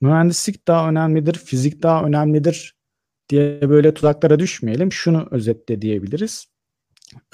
mühendislik 0.00 0.68
daha 0.68 0.88
önemlidir, 0.88 1.34
fizik 1.34 1.82
daha 1.82 2.04
önemlidir 2.04 2.76
diye 3.28 3.68
böyle 3.68 3.94
tuzaklara 3.94 4.38
düşmeyelim. 4.38 4.92
Şunu 4.92 5.28
özetle 5.30 5.82
diyebiliriz. 5.82 6.46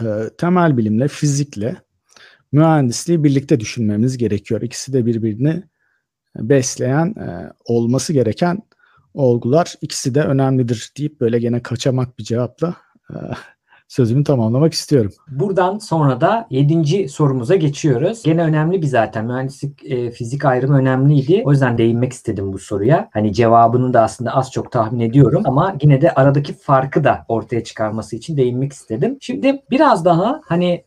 E, 0.00 0.04
temel 0.38 0.76
bilimle, 0.76 1.08
fizikle 1.08 1.76
mühendisliği 2.52 3.24
birlikte 3.24 3.60
düşünmemiz 3.60 4.18
gerekiyor. 4.18 4.62
İkisi 4.62 4.92
de 4.92 5.06
birbirini 5.06 5.62
besleyen 6.36 7.06
e, 7.06 7.52
olması 7.64 8.12
gereken 8.12 8.62
olgular. 9.14 9.74
İkisi 9.80 10.14
de 10.14 10.22
önemlidir 10.22 10.92
deyip 10.98 11.20
böyle 11.20 11.38
gene 11.38 11.62
kaçamak 11.62 12.18
bir 12.18 12.24
cevapla 12.24 12.74
e, 13.10 13.14
sözümü 13.88 14.24
tamamlamak 14.24 14.72
istiyorum. 14.72 15.12
Buradan 15.28 15.78
sonra 15.78 16.20
da 16.20 16.46
yedinci 16.50 17.08
sorumuza 17.08 17.56
geçiyoruz. 17.56 18.22
Gene 18.22 18.42
önemli 18.42 18.82
bir 18.82 18.86
zaten. 18.86 19.26
Mühendislik, 19.26 19.84
e, 19.84 20.10
fizik 20.10 20.44
ayrımı 20.44 20.78
önemliydi. 20.78 21.42
O 21.44 21.52
yüzden 21.52 21.78
değinmek 21.78 22.12
istedim 22.12 22.52
bu 22.52 22.58
soruya. 22.58 23.08
Hani 23.12 23.32
cevabını 23.32 23.94
da 23.94 24.02
aslında 24.02 24.34
az 24.34 24.52
çok 24.52 24.72
tahmin 24.72 25.00
ediyorum 25.00 25.42
ama 25.46 25.76
yine 25.82 26.00
de 26.00 26.14
aradaki 26.14 26.52
farkı 26.52 27.04
da 27.04 27.24
ortaya 27.28 27.64
çıkarması 27.64 28.16
için 28.16 28.36
değinmek 28.36 28.72
istedim. 28.72 29.18
Şimdi 29.20 29.62
biraz 29.70 30.04
daha 30.04 30.40
hani 30.44 30.84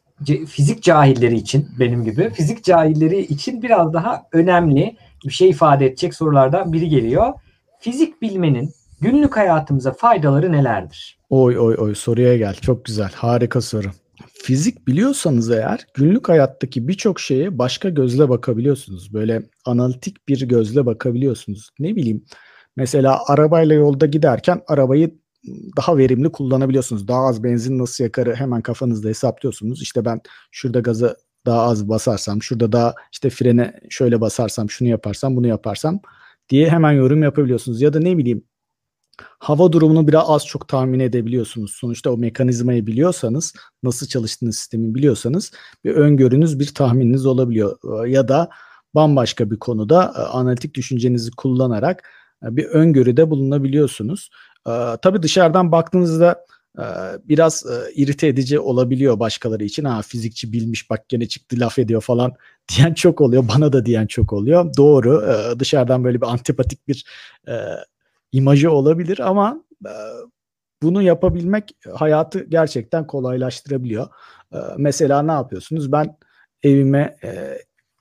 fizik 0.48 0.84
cahilleri 0.84 1.36
için 1.36 1.68
benim 1.80 2.04
gibi 2.04 2.30
fizik 2.30 2.64
cahilleri 2.64 3.22
için 3.22 3.62
biraz 3.62 3.94
daha 3.94 4.24
önemli 4.32 4.98
bir 5.26 5.34
şey 5.34 5.50
ifade 5.50 5.86
edecek 5.86 6.16
sorulardan 6.16 6.74
biri 6.74 6.90
geliyor. 6.90 7.34
Fizik 7.80 8.22
bilmenin 8.22 8.70
günlük 9.02 9.38
hayatımıza 9.38 9.94
faydaları 9.94 10.52
nelerdir? 10.52 11.20
Oy 11.30 11.60
oy 11.60 11.76
oy 11.80 11.96
soruya 11.96 12.38
gel. 12.38 12.56
Çok 12.56 12.86
güzel. 12.86 13.12
Harika 13.16 13.62
soru. 13.62 13.88
Fizik 14.44 14.88
biliyorsanız 14.88 15.52
eğer 15.52 15.86
günlük 15.94 16.30
hayattaki 16.30 16.88
birçok 16.88 17.20
şeye 17.20 17.58
başka 17.58 17.90
gözle 17.90 18.30
bakabiliyorsunuz. 18.30 19.14
Böyle 19.14 19.44
analitik 19.66 20.28
bir 20.28 20.48
gözle 20.48 20.86
bakabiliyorsunuz. 20.86 21.70
Ne 21.80 21.96
bileyim 21.96 22.26
mesela 22.76 23.20
arabayla 23.28 23.76
yolda 23.76 24.06
giderken 24.06 24.62
arabayı 24.68 25.16
daha 25.77 25.97
verimli 25.97 26.32
kullanabiliyorsunuz. 26.32 27.08
Daha 27.08 27.25
az 27.25 27.43
benzin 27.43 27.80
nasıl 27.80 28.04
yakarı 28.04 28.36
hemen 28.36 28.62
kafanızda 28.62 29.10
hesaplıyorsunuz. 29.10 29.82
İşte 29.82 30.06
ben 30.06 30.21
şurada 30.51 30.80
gaza 30.80 31.15
daha 31.45 31.62
az 31.62 31.89
basarsam, 31.89 32.41
şurada 32.41 32.71
daha 32.71 32.95
işte 33.12 33.30
frene 33.30 33.80
şöyle 33.89 34.21
basarsam, 34.21 34.69
şunu 34.69 34.88
yaparsam, 34.89 35.36
bunu 35.36 35.47
yaparsam 35.47 35.99
diye 36.49 36.69
hemen 36.69 36.91
yorum 36.91 37.23
yapabiliyorsunuz. 37.23 37.82
Ya 37.82 37.93
da 37.93 37.99
ne 37.99 38.17
bileyim 38.17 38.43
hava 39.39 39.71
durumunu 39.71 40.08
biraz 40.08 40.23
az 40.27 40.45
çok 40.45 40.67
tahmin 40.67 40.99
edebiliyorsunuz. 40.99 41.71
Sonuçta 41.71 42.12
o 42.12 42.17
mekanizmayı 42.17 42.88
biliyorsanız, 42.88 43.54
nasıl 43.84 44.08
çalıştığını 44.08 44.54
sistemi 44.54 44.95
biliyorsanız 44.95 45.51
bir 45.84 45.91
öngörünüz, 45.91 46.60
bir 46.60 46.73
tahmininiz 46.73 47.25
olabiliyor. 47.25 48.06
Ya 48.06 48.27
da 48.27 48.49
bambaşka 48.95 49.51
bir 49.51 49.60
konuda 49.60 50.13
e, 50.17 50.19
analitik 50.19 50.73
düşüncenizi 50.73 51.32
kullanarak 51.32 52.10
e, 52.43 52.56
bir 52.56 52.65
öngörüde 52.65 53.30
bulunabiliyorsunuz. 53.30 54.30
E, 54.67 54.71
tabii 55.02 55.24
dışarıdan 55.24 55.71
baktığınızda 55.71 56.45
e, 56.80 56.86
biraz 57.26 57.65
e, 57.65 57.93
irite 57.93 58.28
edici 58.28 58.60
olabiliyor 58.60 59.19
başkaları 59.19 59.63
için. 59.63 59.84
Ha 59.84 60.02
fizikçi 60.02 60.54
bilmiş 60.54 60.89
bak 60.89 61.10
gene 61.10 61.28
çıktı 61.28 61.56
laf 61.60 61.80
ediyor 61.80 62.02
falan 62.02 62.34
diyen 62.78 62.93
çok 62.93 63.21
oluyor. 63.21 63.45
Bana 63.56 63.74
da 63.74 63.86
diyen 63.86 64.08
çok 64.08 64.34
oluyor. 64.34 64.74
Doğru. 64.78 65.26
E, 65.26 65.60
dışarıdan 65.60 66.04
böyle 66.04 66.21
bir 66.21 66.28
antipatik 66.28 66.88
bir 66.88 67.06
imajı 68.32 68.71
olabilir 68.71 69.19
ama 69.19 69.63
bunu 70.82 71.02
yapabilmek 71.02 71.71
hayatı 71.93 72.43
gerçekten 72.43 73.08
kolaylaştırabiliyor. 73.08 74.08
E, 74.54 74.58
mesela 74.78 75.21
ne 75.21 75.32
yapıyorsunuz? 75.32 75.91
Ben 75.91 76.17
evime 76.63 77.17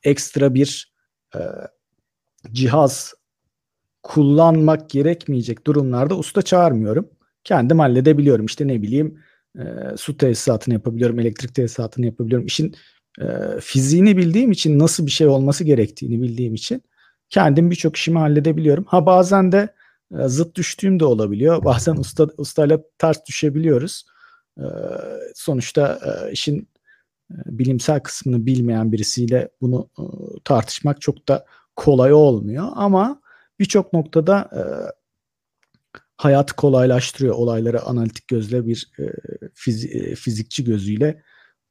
ekstra 0.05 0.55
bir 0.55 0.93
cihaz 2.53 3.15
kullanmak 4.03 4.91
gerekmeyecek 4.91 5.67
durumlarda 5.67 6.17
usta 6.17 6.43
çağırmıyorum. 6.43 7.09
Kendim 7.45 7.79
halledebiliyorum. 7.79 8.47
İşte 8.47 8.69
ne 8.69 8.83
bileyim 8.83 9.19
e, 9.59 9.63
su 9.97 10.17
tesisatını 10.17 10.75
yapabiliyorum, 10.75 11.21
elektrik 11.21 11.55
tesisatını 11.55 12.07
yapabiliyorum. 12.07 12.47
İşin 12.47 12.75
e, 13.21 13.27
fiziğini 13.61 14.17
bildiğim 14.17 14.51
için 14.51 14.79
nasıl 14.79 15.07
bir 15.07 15.11
şey 15.11 15.27
olması 15.27 15.65
gerektiğini 15.65 16.23
bildiğim 16.23 16.55
için 16.55 16.83
kendim 17.29 17.71
birçok 17.71 17.97
işimi 17.97 18.19
halledebiliyorum. 18.19 18.85
Ha 18.85 19.07
bazen 19.07 19.53
de 19.53 19.75
e, 20.19 20.29
zıt 20.29 20.57
düştüğüm 20.57 21.01
de 21.01 21.05
olabiliyor. 21.05 21.65
Bazen 21.65 21.97
usta 21.97 22.29
ustayla 22.39 22.81
ters 22.99 23.27
düşebiliyoruz. 23.27 24.05
E, 24.59 24.65
sonuçta 25.35 25.99
e, 26.07 26.33
işin 26.33 26.69
e, 27.31 27.37
bilimsel 27.47 28.01
kısmını 28.01 28.47
bilmeyen 28.47 28.93
birisiyle 28.93 29.49
bunu 29.61 29.89
e, 29.99 30.03
tartışmak 30.45 31.01
çok 31.01 31.29
da 31.29 31.45
kolay 31.77 32.13
olmuyor 32.13 32.69
ama 32.75 33.21
birçok 33.61 33.93
noktada 33.93 34.51
e, 34.53 34.63
hayatı 36.17 36.57
kolaylaştırıyor 36.57 37.35
olaylara 37.35 37.83
analitik 37.83 38.29
gözle 38.29 38.67
bir 38.67 38.91
e, 38.99 39.03
fiz, 39.55 39.85
e, 39.85 40.15
fizikçi 40.15 40.65
gözüyle 40.65 41.23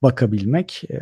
bakabilmek 0.02 0.84
e, 0.92 1.00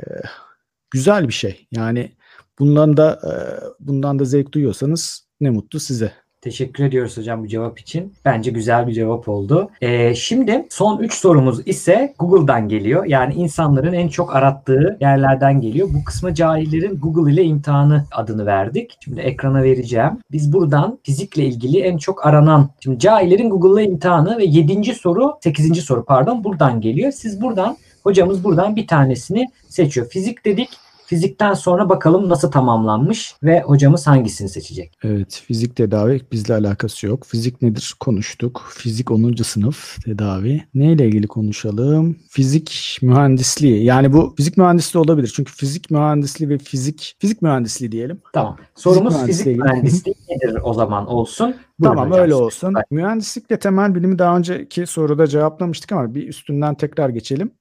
güzel 0.91 1.27
bir 1.27 1.33
şey. 1.33 1.67
Yani 1.71 2.15
bundan 2.59 2.97
da 2.97 3.19
e, 3.23 3.33
bundan 3.79 4.19
da 4.19 4.25
zevk 4.25 4.51
duyuyorsanız 4.51 5.27
ne 5.41 5.49
mutlu 5.49 5.79
size. 5.79 6.13
Teşekkür 6.41 6.83
ediyoruz 6.83 7.17
hocam 7.17 7.43
bu 7.43 7.47
cevap 7.47 7.79
için. 7.79 8.13
Bence 8.25 8.51
güzel 8.51 8.87
bir 8.87 8.93
cevap 8.93 9.29
oldu. 9.29 9.69
Ee, 9.81 10.15
şimdi 10.15 10.67
son 10.69 10.99
3 10.99 11.13
sorumuz 11.13 11.67
ise 11.67 12.13
Google'dan 12.19 12.69
geliyor. 12.69 13.05
Yani 13.05 13.33
insanların 13.33 13.93
en 13.93 14.07
çok 14.07 14.35
arattığı 14.35 14.97
yerlerden 15.01 15.61
geliyor. 15.61 15.89
Bu 15.93 16.03
kısma 16.03 16.33
cahillerin 16.33 16.99
Google 16.99 17.33
ile 17.33 17.43
imtihanı 17.43 18.05
adını 18.11 18.45
verdik. 18.45 18.97
Şimdi 19.03 19.21
ekrana 19.21 19.63
vereceğim. 19.63 20.11
Biz 20.31 20.53
buradan 20.53 20.99
fizikle 21.03 21.45
ilgili 21.45 21.79
en 21.79 21.97
çok 21.97 22.25
aranan, 22.25 22.69
şimdi 22.79 22.99
cahillerin 22.99 23.49
Google 23.49 23.83
ile 23.83 23.91
imtihanı 23.91 24.37
ve 24.37 24.45
7. 24.45 24.93
soru, 24.93 25.37
8. 25.43 25.81
soru 25.83 26.05
pardon 26.05 26.43
buradan 26.43 26.81
geliyor. 26.81 27.11
Siz 27.11 27.41
buradan, 27.41 27.77
hocamız 28.03 28.43
buradan 28.43 28.75
bir 28.75 28.87
tanesini 28.87 29.45
seçiyor. 29.69 30.09
Fizik 30.09 30.45
dedik. 30.45 30.69
Fizikten 31.07 31.53
sonra 31.53 31.89
bakalım 31.89 32.29
nasıl 32.29 32.51
tamamlanmış 32.51 33.35
ve 33.43 33.61
hocamız 33.61 34.07
hangisini 34.07 34.49
seçecek? 34.49 34.93
Evet, 35.03 35.43
fizik 35.47 35.75
tedavi 35.75 36.21
bizle 36.31 36.53
alakası 36.53 37.07
yok. 37.07 37.25
Fizik 37.25 37.61
nedir 37.61 37.95
konuştuk. 37.99 38.65
Fizik 38.69 39.11
10. 39.11 39.43
sınıf 39.43 40.03
tedavi. 40.05 40.63
Neyle 40.73 41.07
ilgili 41.07 41.27
konuşalım? 41.27 42.17
Fizik 42.29 42.99
mühendisliği. 43.01 43.83
Yani 43.83 44.13
bu 44.13 44.33
fizik 44.37 44.57
mühendisliği 44.57 45.03
olabilir. 45.03 45.33
Çünkü 45.35 45.53
fizik 45.53 45.91
mühendisliği 45.91 46.49
ve 46.49 46.57
fizik 46.57 47.15
fizik 47.19 47.41
mühendisliği 47.41 47.91
diyelim. 47.91 48.21
Tamam. 48.33 48.57
Sorumuz 48.75 49.25
fizik 49.25 49.45
mühendisliği, 49.45 49.57
mühendisliği 49.57 50.15
nedir 50.29 50.59
o 50.63 50.73
zaman 50.73 51.07
olsun? 51.07 51.55
Buyurun 51.79 51.95
tamam 51.95 52.09
hocam. 52.11 52.23
öyle 52.23 52.35
olsun. 52.35 52.73
Evet. 52.75 52.91
Mühendislikle 52.91 53.59
temel 53.59 53.95
bilimi 53.95 54.19
daha 54.19 54.37
önceki 54.37 54.87
soruda 54.87 55.27
cevaplamıştık 55.27 55.91
ama 55.91 56.15
bir 56.15 56.27
üstünden 56.27 56.75
tekrar 56.75 57.09
geçelim. 57.09 57.51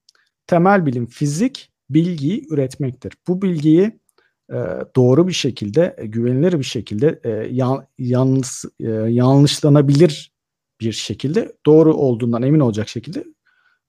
Temel 0.47 0.87
bilim 0.87 1.07
fizik 1.07 1.71
bilgiyi 1.91 2.47
üretmektir. 2.51 3.13
Bu 3.29 3.43
bilgiyi 3.43 4.01
e, 4.51 4.57
doğru 4.97 5.29
bir 5.29 5.33
şekilde, 5.33 5.97
e, 5.99 6.07
güvenilir 6.07 6.59
bir 6.59 6.65
şekilde, 6.65 7.21
e, 7.25 7.31
yan, 7.31 7.87
yanlış, 7.99 8.65
e, 8.81 8.91
yanlışlanabilir 8.91 10.33
bir 10.81 10.93
şekilde, 10.93 11.53
doğru 11.67 11.95
olduğundan 11.95 12.43
emin 12.43 12.61
olacak 12.61 12.89
şekilde 12.89 13.25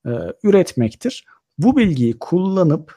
e, 0.06 0.12
üretmektir. 0.44 1.26
Bu 1.58 1.78
bilgiyi 1.78 2.20
kullanıp, 2.20 2.96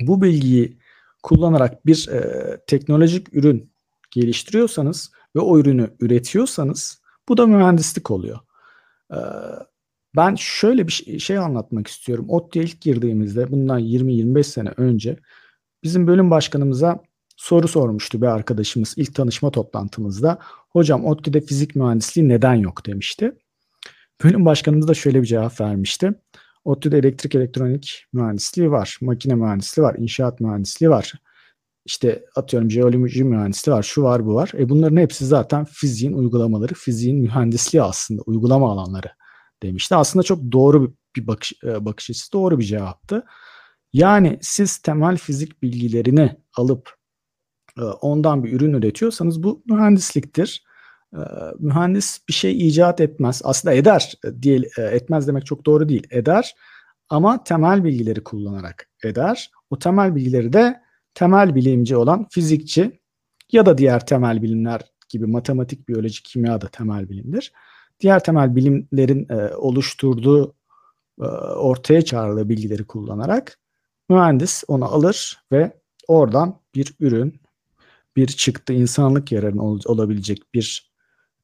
bu 0.00 0.22
bilgiyi 0.22 0.78
kullanarak 1.22 1.86
bir 1.86 2.08
e, 2.08 2.60
teknolojik 2.66 3.34
ürün 3.34 3.70
geliştiriyorsanız 4.10 5.10
ve 5.36 5.40
o 5.40 5.58
ürünü 5.58 5.90
üretiyorsanız 6.00 7.02
bu 7.28 7.36
da 7.36 7.46
mühendislik 7.46 8.10
oluyor. 8.10 8.38
E, 9.12 9.18
ben 10.16 10.34
şöyle 10.34 10.86
bir 10.86 11.18
şey, 11.18 11.38
anlatmak 11.38 11.86
istiyorum. 11.86 12.26
ODTÜ'ye 12.28 12.64
ilk 12.64 12.80
girdiğimizde 12.80 13.50
bundan 13.52 13.80
20-25 13.80 14.42
sene 14.42 14.70
önce 14.76 15.16
bizim 15.82 16.06
bölüm 16.06 16.30
başkanımıza 16.30 17.02
soru 17.36 17.68
sormuştu 17.68 18.22
bir 18.22 18.26
arkadaşımız 18.26 18.94
ilk 18.96 19.14
tanışma 19.14 19.50
toplantımızda. 19.50 20.38
Hocam 20.70 21.04
ODTÜ'de 21.04 21.40
fizik 21.40 21.76
mühendisliği 21.76 22.28
neden 22.28 22.54
yok 22.54 22.86
demişti. 22.86 23.32
Bölüm 24.24 24.44
başkanımız 24.44 24.88
da 24.88 24.94
şöyle 24.94 25.22
bir 25.22 25.26
cevap 25.26 25.60
vermişti. 25.60 26.14
ODTÜ'de 26.64 26.98
elektrik 26.98 27.34
elektronik 27.34 28.04
mühendisliği 28.12 28.70
var, 28.70 28.98
makine 29.00 29.34
mühendisliği 29.34 29.84
var, 29.84 29.94
inşaat 29.98 30.40
mühendisliği 30.40 30.90
var. 30.90 31.12
İşte 31.84 32.24
atıyorum 32.36 32.70
jeoloji 32.70 33.24
mühendisliği 33.24 33.76
var, 33.76 33.82
şu 33.82 34.02
var, 34.02 34.26
bu 34.26 34.34
var. 34.34 34.52
E 34.58 34.68
bunların 34.68 34.96
hepsi 34.96 35.26
zaten 35.26 35.64
fiziğin 35.64 36.12
uygulamaları, 36.12 36.74
fiziğin 36.74 37.20
mühendisliği 37.20 37.82
aslında, 37.82 38.22
uygulama 38.26 38.72
alanları 38.72 39.08
demişti. 39.62 39.96
Aslında 39.96 40.22
çok 40.22 40.52
doğru 40.52 40.94
bir 41.16 41.26
bakış, 41.26 41.52
e, 41.64 41.84
bakış 41.84 42.10
açısı, 42.10 42.32
doğru 42.32 42.58
bir 42.58 42.64
cevaptı. 42.64 43.24
Yani 43.92 44.38
siz 44.42 44.78
temel 44.78 45.16
fizik 45.16 45.62
bilgilerini 45.62 46.36
alıp 46.56 46.96
e, 47.78 47.82
ondan 47.82 48.44
bir 48.44 48.52
ürün 48.52 48.74
üretiyorsanız 48.74 49.42
bu 49.42 49.62
mühendisliktir. 49.66 50.64
E, 51.14 51.20
mühendis 51.58 52.20
bir 52.28 52.32
şey 52.32 52.68
icat 52.68 53.00
etmez. 53.00 53.40
Aslında 53.44 53.74
eder, 53.74 54.14
değil, 54.24 54.66
etmez 54.78 55.28
demek 55.28 55.46
çok 55.46 55.66
doğru 55.66 55.88
değil. 55.88 56.06
Eder 56.10 56.54
ama 57.08 57.44
temel 57.44 57.84
bilgileri 57.84 58.24
kullanarak 58.24 58.90
eder. 59.04 59.50
O 59.70 59.78
temel 59.78 60.14
bilgileri 60.14 60.52
de 60.52 60.80
temel 61.14 61.54
bilimci 61.54 61.96
olan 61.96 62.26
fizikçi 62.30 63.00
ya 63.52 63.66
da 63.66 63.78
diğer 63.78 64.06
temel 64.06 64.42
bilimler 64.42 64.80
gibi 65.08 65.26
matematik, 65.26 65.88
biyoloji, 65.88 66.22
kimya 66.22 66.60
da 66.60 66.68
temel 66.68 67.08
bilimdir 67.08 67.52
diğer 68.00 68.24
temel 68.24 68.56
bilimlerin 68.56 69.28
e, 69.28 69.54
oluşturduğu 69.54 70.54
e, 71.20 71.24
ortaya 71.56 72.02
çağrılı 72.02 72.48
bilgileri 72.48 72.84
kullanarak 72.84 73.58
mühendis 74.08 74.64
onu 74.68 74.84
alır 74.84 75.42
ve 75.52 75.80
oradan 76.08 76.60
bir 76.74 76.94
ürün, 77.00 77.40
bir 78.16 78.26
çıktı 78.26 78.72
insanlık 78.72 79.32
yararına 79.32 79.62
ol, 79.62 79.80
olabilecek 79.86 80.54
bir 80.54 80.92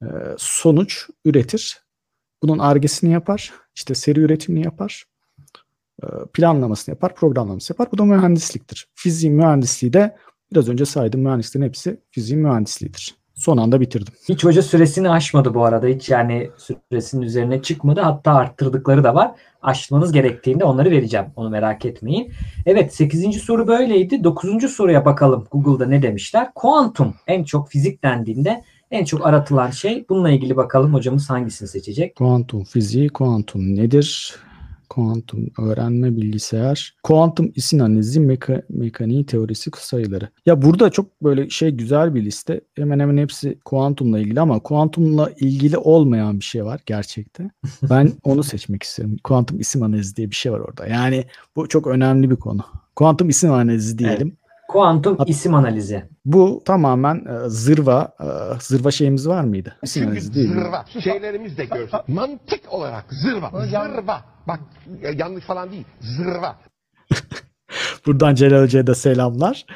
e, 0.03 0.07
sonuç 0.39 1.09
üretir. 1.25 1.83
Bunun 2.43 2.59
argesini 2.59 3.13
yapar, 3.13 3.53
işte 3.75 3.95
seri 3.95 4.21
üretimini 4.21 4.65
yapar, 4.65 5.05
e, 6.03 6.07
planlamasını 6.35 6.93
yapar, 6.93 7.15
programlamasını 7.15 7.75
yapar. 7.75 7.93
Bu 7.93 7.99
da 7.99 8.05
mühendisliktir. 8.05 8.89
Fiziğin 8.95 9.35
mühendisliği 9.35 9.93
de 9.93 10.17
biraz 10.53 10.69
önce 10.69 10.85
saydığım 10.85 11.21
mühendislerin 11.21 11.65
hepsi 11.65 12.01
fiziğin 12.11 12.43
mühendisliğidir 12.43 13.22
son 13.35 13.57
anda 13.57 13.81
bitirdim. 13.81 14.15
Hiç 14.29 14.45
hoca 14.45 14.63
süresini 14.63 15.11
aşmadı 15.11 15.55
bu 15.55 15.65
arada. 15.65 15.87
Hiç 15.87 16.09
yani 16.09 16.51
süresinin 16.57 17.23
üzerine 17.23 17.63
çıkmadı. 17.63 18.01
Hatta 18.01 18.33
arttırdıkları 18.33 19.05
da 19.05 19.15
var. 19.15 19.31
Aşmanız 19.63 20.13
gerektiğinde 20.13 20.65
onları 20.65 20.91
vereceğim. 20.91 21.27
Onu 21.37 21.51
merak 21.51 21.85
etmeyin. 21.85 22.33
Evet 22.67 22.95
8. 22.95 23.37
soru 23.43 23.67
böyleydi. 23.67 24.25
9. 24.25 24.71
soruya 24.71 25.05
bakalım 25.05 25.47
Google'da 25.51 25.87
ne 25.87 26.03
demişler. 26.03 26.55
Kuantum 26.55 27.15
en 27.27 27.45
çok 27.45 27.69
fizik 27.69 28.05
dendiğinde 28.05 28.65
en 28.91 29.05
çok 29.05 29.27
aratılan 29.27 29.71
şey. 29.71 30.05
Bununla 30.09 30.31
ilgili 30.31 30.57
bakalım 30.57 30.95
hocamız 30.95 31.31
hangisini 31.31 31.69
seçecek? 31.69 32.17
Kuantum 32.17 32.65
fiziği, 32.65 33.09
kuantum 33.09 33.77
nedir? 33.77 34.37
Kuantum 34.93 35.49
öğrenme 35.59 36.17
bilgisayar, 36.17 36.97
kuantum 37.03 37.53
isim 37.55 37.81
analizi, 37.81 38.21
meka, 38.21 38.63
mekaniği 38.69 39.27
teorisi 39.27 39.71
sayıları. 39.79 40.29
Ya 40.47 40.63
burada 40.63 40.91
çok 40.91 41.23
böyle 41.23 41.51
şey 41.51 41.71
güzel 41.71 42.15
bir 42.15 42.25
liste. 42.25 42.61
Hemen 42.77 42.99
hemen 42.99 43.17
hepsi 43.17 43.59
kuantumla 43.65 44.19
ilgili 44.19 44.41
ama 44.41 44.61
kuantumla 44.61 45.31
ilgili 45.41 45.79
olmayan 45.79 46.41
bir 46.41 46.45
şey 46.45 46.65
var 46.65 46.81
gerçekte. 46.87 47.51
Ben 47.91 48.13
onu 48.25 48.43
seçmek 48.43 48.83
istiyorum. 48.83 49.17
Kuantum 49.25 49.61
isim 49.61 49.83
analizi 49.83 50.17
diye 50.17 50.31
bir 50.31 50.37
şey 50.37 50.53
var 50.53 50.61
orada. 50.61 50.87
Yani 50.87 51.25
bu 51.57 51.69
çok 51.69 51.87
önemli 51.87 52.31
bir 52.31 52.37
konu. 52.37 52.65
Kuantum 52.97 53.29
isim 53.29 53.53
analizi 53.53 53.99
diyelim. 53.99 54.29
Evet. 54.29 54.42
Kuantum 54.69 55.19
Hat- 55.19 55.29
isim 55.29 55.55
analizi. 55.55 56.05
Bu 56.25 56.63
tamamen 56.65 57.15
e, 57.17 57.49
zırva, 57.49 58.13
e, 58.21 58.27
zırva 58.61 58.91
şeyimiz 58.91 59.29
var 59.29 59.45
mıydı? 59.45 59.77
İsim 59.83 60.07
analizi 60.07 60.35
değil 60.35 60.49
zırva. 60.49 60.85
Şeylerimiz 61.05 61.59
de 61.59 61.65
görsün. 61.65 61.99
Mantık 62.09 62.73
olarak 62.73 63.05
zırva. 63.11 63.51
Zırva. 63.67 64.25
Bak 64.49 64.61
yanlış 65.17 65.45
falan 65.45 65.71
değil. 65.71 65.85
Zırva. 66.01 66.57
Buradan 68.07 68.35
Celal 68.35 68.63
Hoca'ya 68.63 68.87
da 68.87 68.95
selamlar. 68.95 69.67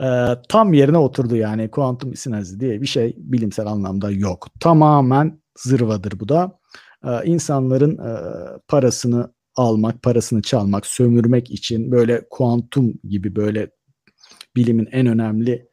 E, 0.00 0.06
tam 0.48 0.72
yerine 0.72 0.98
oturdu 0.98 1.36
yani. 1.36 1.70
Kuantum 1.70 2.12
isim 2.12 2.32
analizi 2.32 2.60
diye 2.60 2.80
bir 2.82 2.86
şey 2.86 3.14
bilimsel 3.18 3.66
anlamda 3.66 4.10
yok. 4.10 4.46
Tamamen 4.60 5.40
zırvadır 5.58 6.20
bu 6.20 6.28
da. 6.28 6.58
E, 7.04 7.24
insanların 7.24 7.98
e, 7.98 8.12
parasını 8.68 9.32
almak, 9.56 10.02
parasını 10.02 10.42
çalmak, 10.42 10.86
sömürmek 10.86 11.50
için 11.50 11.90
böyle 11.92 12.26
kuantum 12.30 12.94
gibi 13.08 13.36
böyle 13.36 13.70
bilimin 14.56 14.88
en 14.92 15.06
önemli 15.06 15.68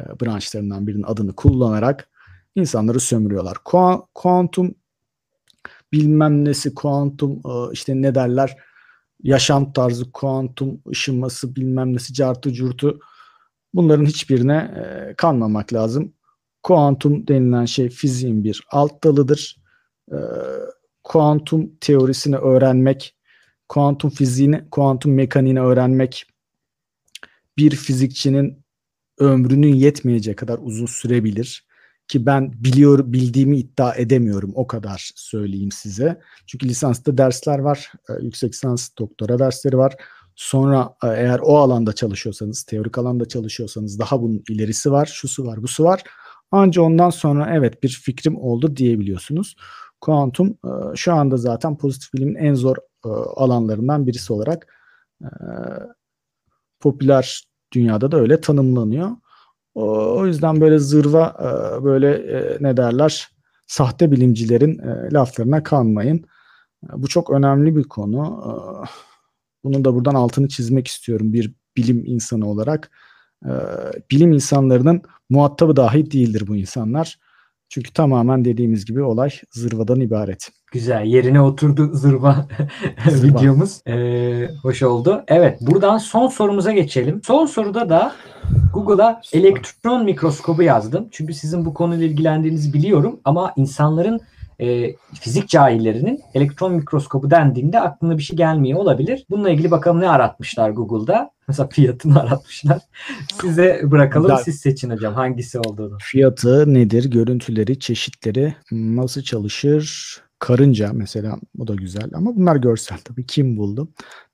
e, 0.00 0.20
branşlarından 0.20 0.86
birinin 0.86 1.02
adını 1.02 1.36
kullanarak 1.36 2.08
insanları 2.54 3.00
sömürüyorlar. 3.00 3.56
Kuantum 4.14 4.74
bilmem 5.92 6.44
nesi, 6.44 6.74
kuantum 6.74 7.32
e, 7.32 7.72
işte 7.72 8.02
ne 8.02 8.14
derler 8.14 8.56
yaşam 9.22 9.72
tarzı, 9.72 10.12
kuantum 10.12 10.80
ışınması 10.90 11.56
bilmem 11.56 11.94
nesi, 11.94 12.14
cartı 12.14 12.52
curtu 12.52 13.00
bunların 13.74 14.04
hiçbirine 14.04 14.56
e, 14.56 15.14
kanmamak 15.14 15.72
lazım. 15.72 16.12
Kuantum 16.62 17.26
denilen 17.26 17.64
şey 17.64 17.88
fiziğin 17.88 18.44
bir 18.44 18.64
alt 18.70 19.04
dalıdır. 19.04 19.56
E, 20.12 20.16
kuantum 21.04 21.70
teorisini 21.80 22.36
öğrenmek, 22.36 23.16
kuantum 23.68 24.10
fiziğini, 24.10 24.64
kuantum 24.70 25.14
mekaniğini 25.14 25.60
öğrenmek 25.60 26.26
bir 27.58 27.70
fizikçinin 27.76 28.64
ömrünün 29.18 29.74
yetmeyeceği 29.74 30.36
kadar 30.36 30.58
uzun 30.62 30.86
sürebilir 30.86 31.68
ki 32.08 32.26
ben 32.26 32.52
biliyor 32.52 33.12
bildiğimi 33.12 33.58
iddia 33.58 33.94
edemiyorum 33.94 34.52
o 34.54 34.66
kadar 34.66 35.10
söyleyeyim 35.16 35.72
size. 35.72 36.20
Çünkü 36.46 36.68
lisansta 36.68 37.18
dersler 37.18 37.58
var, 37.58 37.92
e, 38.08 38.12
yüksek 38.24 38.52
lisans 38.52 38.88
doktora 38.98 39.38
dersleri 39.38 39.78
var. 39.78 39.96
Sonra 40.34 40.94
e, 41.04 41.06
eğer 41.06 41.40
o 41.42 41.56
alanda 41.56 41.92
çalışıyorsanız, 41.92 42.62
teorik 42.62 42.98
alanda 42.98 43.28
çalışıyorsanız 43.28 43.98
daha 43.98 44.22
bunun 44.22 44.42
ilerisi 44.48 44.92
var, 44.92 45.06
şusu 45.06 45.46
var, 45.46 45.62
busu 45.62 45.84
var. 45.84 46.02
Anca 46.50 46.82
ondan 46.82 47.10
sonra 47.10 47.50
evet 47.54 47.82
bir 47.82 47.88
fikrim 47.88 48.36
oldu 48.36 48.76
diyebiliyorsunuz. 48.76 49.56
Kuantum 50.00 50.48
e, 50.48 50.96
şu 50.96 51.12
anda 51.12 51.36
zaten 51.36 51.78
pozitif 51.78 52.14
bilimin 52.14 52.34
en 52.34 52.54
zor 52.54 52.76
alanlarından 53.36 54.06
birisi 54.06 54.32
olarak 54.32 54.66
popüler 56.80 57.44
dünyada 57.72 58.12
da 58.12 58.16
öyle 58.16 58.40
tanımlanıyor. 58.40 59.10
O, 59.74 60.26
yüzden 60.26 60.60
böyle 60.60 60.78
zırva 60.78 61.36
e, 61.40 61.84
böyle 61.84 62.10
e, 62.14 62.56
ne 62.60 62.76
derler 62.76 63.28
sahte 63.66 64.10
bilimcilerin 64.10 64.78
e, 64.78 65.12
laflarına 65.12 65.62
kanmayın. 65.62 66.24
Bu 66.92 67.08
çok 67.08 67.30
önemli 67.30 67.76
bir 67.76 67.84
konu. 67.84 68.44
Bunu 69.64 69.84
da 69.84 69.94
buradan 69.94 70.14
altını 70.14 70.48
çizmek 70.48 70.88
istiyorum 70.88 71.32
bir 71.32 71.54
bilim 71.76 72.04
insanı 72.06 72.48
olarak. 72.48 72.90
Bilim 74.10 74.32
insanlarının 74.32 75.02
muhatabı 75.30 75.76
dahi 75.76 76.10
değildir 76.10 76.44
bu 76.46 76.56
insanlar. 76.56 77.18
Çünkü 77.68 77.92
tamamen 77.92 78.44
dediğimiz 78.44 78.84
gibi 78.84 79.02
olay 79.02 79.30
zırvadan 79.50 80.00
ibaret. 80.00 80.48
Güzel. 80.72 81.04
Yerine 81.04 81.40
oturdu 81.40 81.90
zırva, 81.94 82.46
zırva. 83.10 83.38
videomuz. 83.38 83.80
Ee, 83.86 84.48
hoş 84.62 84.82
oldu. 84.82 85.24
Evet. 85.28 85.58
Buradan 85.60 85.98
son 85.98 86.28
sorumuza 86.28 86.72
geçelim. 86.72 87.20
Son 87.24 87.46
soruda 87.46 87.88
da 87.88 88.12
Google'a 88.74 89.20
elektron 89.32 90.04
mikroskobu 90.04 90.62
yazdım. 90.62 91.08
Çünkü 91.10 91.34
sizin 91.34 91.64
bu 91.64 91.74
konuyla 91.74 92.06
ilgilendiğinizi 92.06 92.72
biliyorum. 92.72 93.20
Ama 93.24 93.52
insanların 93.56 94.20
e, 94.60 94.94
fizik 95.20 95.48
cahillerinin 95.48 96.20
elektron 96.34 96.72
mikroskobu 96.72 97.30
dendiğinde 97.30 97.80
aklına 97.80 98.18
bir 98.18 98.22
şey 98.22 98.36
gelmiyor 98.36 98.78
olabilir. 98.78 99.26
Bununla 99.30 99.50
ilgili 99.50 99.70
bakalım 99.70 100.00
ne 100.00 100.08
aratmışlar 100.08 100.70
Google'da. 100.70 101.30
Mesela 101.48 101.68
fiyatını 101.68 102.20
aratmışlar. 102.20 102.78
Size 103.40 103.80
bırakalım 103.84 104.38
siz 104.44 104.60
seçin 104.60 104.90
hocam 104.90 105.14
hangisi 105.14 105.58
olduğunu. 105.58 105.98
Fiyatı 106.00 106.74
nedir? 106.74 107.10
Görüntüleri, 107.10 107.78
çeşitleri 107.78 108.54
nasıl 108.72 109.22
çalışır? 109.22 110.16
Karınca 110.38 110.90
mesela 110.92 111.38
bu 111.54 111.68
da 111.68 111.74
güzel 111.74 112.10
ama 112.14 112.36
bunlar 112.36 112.56
görsel 112.56 112.98
tabii. 113.04 113.26
Kim 113.26 113.56
buldu? 113.56 113.88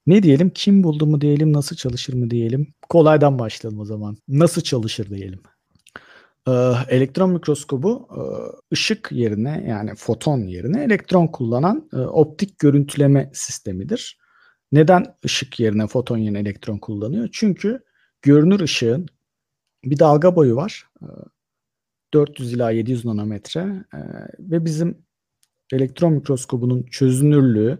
Ne 0.06 0.22
diyelim? 0.22 0.50
Kim 0.50 0.84
buldu 0.84 1.06
mu 1.06 1.20
diyelim? 1.20 1.52
Nasıl 1.52 1.76
çalışır 1.76 2.14
mı 2.14 2.30
diyelim? 2.30 2.74
Kolaydan 2.88 3.38
başlayalım 3.38 3.80
o 3.80 3.84
zaman. 3.84 4.16
Nasıl 4.28 4.62
çalışır 4.62 5.10
diyelim. 5.10 5.40
Ee, 6.48 6.52
elektron 6.88 7.30
mikroskobu 7.30 8.08
e, 8.10 8.20
ışık 8.74 9.12
yerine 9.12 9.64
yani 9.68 9.94
foton 9.94 10.38
yerine 10.38 10.84
elektron 10.84 11.26
kullanan 11.26 11.88
e, 11.92 11.96
optik 11.96 12.58
görüntüleme 12.58 13.30
sistemidir. 13.34 14.18
Neden 14.72 15.16
ışık 15.24 15.60
yerine 15.60 15.86
foton 15.86 16.18
yerine 16.18 16.38
elektron 16.38 16.78
kullanıyor? 16.78 17.28
Çünkü 17.32 17.84
görünür 18.22 18.60
ışığın 18.60 19.06
bir 19.84 19.98
dalga 19.98 20.36
boyu 20.36 20.56
var. 20.56 20.86
400 22.14 22.52
ila 22.52 22.70
700 22.70 23.04
nanometre 23.04 23.84
e, 23.94 23.98
ve 24.38 24.64
bizim 24.64 24.98
elektron 25.72 26.12
mikroskobunun 26.12 26.82
çözünürlüğü 26.82 27.78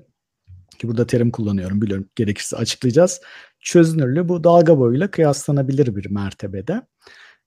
ki 0.79 0.89
burada 0.89 1.07
terim 1.07 1.31
kullanıyorum 1.31 1.83
biliyorum 1.83 2.09
gerekirse 2.17 2.57
açıklayacağız. 2.57 3.21
Çözünürlüğü 3.61 4.29
bu 4.29 4.45
dalga 4.45 4.79
boyuyla 4.79 5.11
kıyaslanabilir 5.11 5.97
bir 5.97 6.11
mertebede. 6.11 6.83